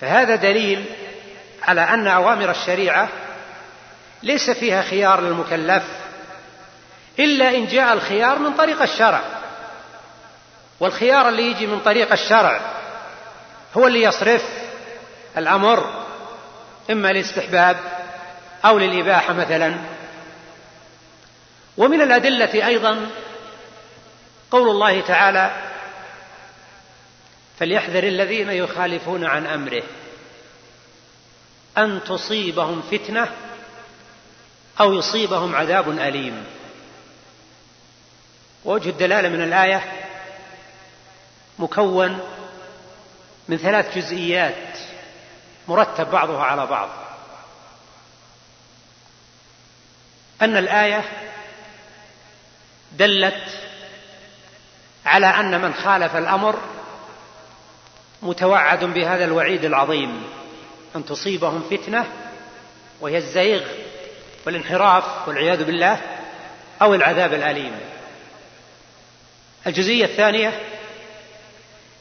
[0.01, 0.85] فهذا دليل
[1.63, 3.09] على أن أوامر الشريعة
[4.23, 5.83] ليس فيها خيار للمكلف
[7.19, 9.21] إلا إن جاء الخيار من طريق الشرع.
[10.79, 12.59] والخيار اللي يجي من طريق الشرع
[13.77, 14.43] هو اللي يصرف
[15.37, 16.03] الأمر
[16.91, 17.96] إما للاستحباب
[18.65, 19.75] أو للإباحة مثلا.
[21.77, 23.09] ومن الأدلة أيضا
[24.51, 25.71] قول الله تعالى
[27.59, 29.83] فليحذر الذين يخالفون عن أمره
[31.77, 33.27] أن تصيبهم فتنة
[34.79, 36.43] أو يصيبهم عذاب أليم.
[38.65, 39.93] ووجه الدلالة من الآية
[41.59, 42.19] مكون
[43.47, 44.77] من ثلاث جزئيات
[45.67, 47.06] مرتب بعضها على بعض.
[50.41, 51.03] أن الآية
[52.91, 53.43] دلت
[55.05, 56.59] على أن من خالف الأمر
[58.21, 60.23] متوعد بهذا الوعيد العظيم
[60.95, 62.05] أن تصيبهم فتنة
[63.01, 63.61] وهي الزيغ
[64.45, 66.01] والانحراف والعياذ بالله
[66.81, 67.79] أو العذاب الأليم.
[69.67, 70.61] الجزئية الثانية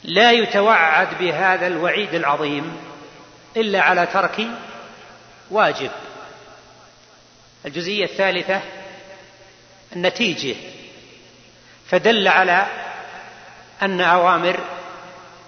[0.05, 2.77] لا يتوعد بهذا الوعيد العظيم
[3.57, 4.47] إلا على ترك
[5.51, 5.91] واجب.
[7.67, 8.61] الجزئية الثالثة
[9.97, 10.57] النتيجة
[11.87, 12.67] فدل على
[13.83, 14.61] أن أوامر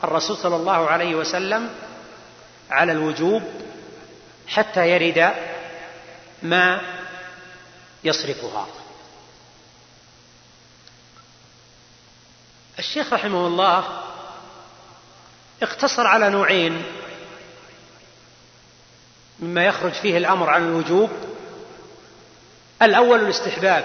[0.04, 1.70] الرسول صلى الله عليه وسلم
[2.70, 3.42] على الوجوب
[4.48, 5.32] حتى يرد
[6.42, 6.80] ما
[8.04, 8.66] يصرفها.
[12.78, 14.02] الشيخ رحمه الله
[15.62, 16.82] اقتصر على نوعين
[19.40, 21.10] مما يخرج فيه الأمر عن الوجوب
[22.82, 23.84] الأول الاستحباب.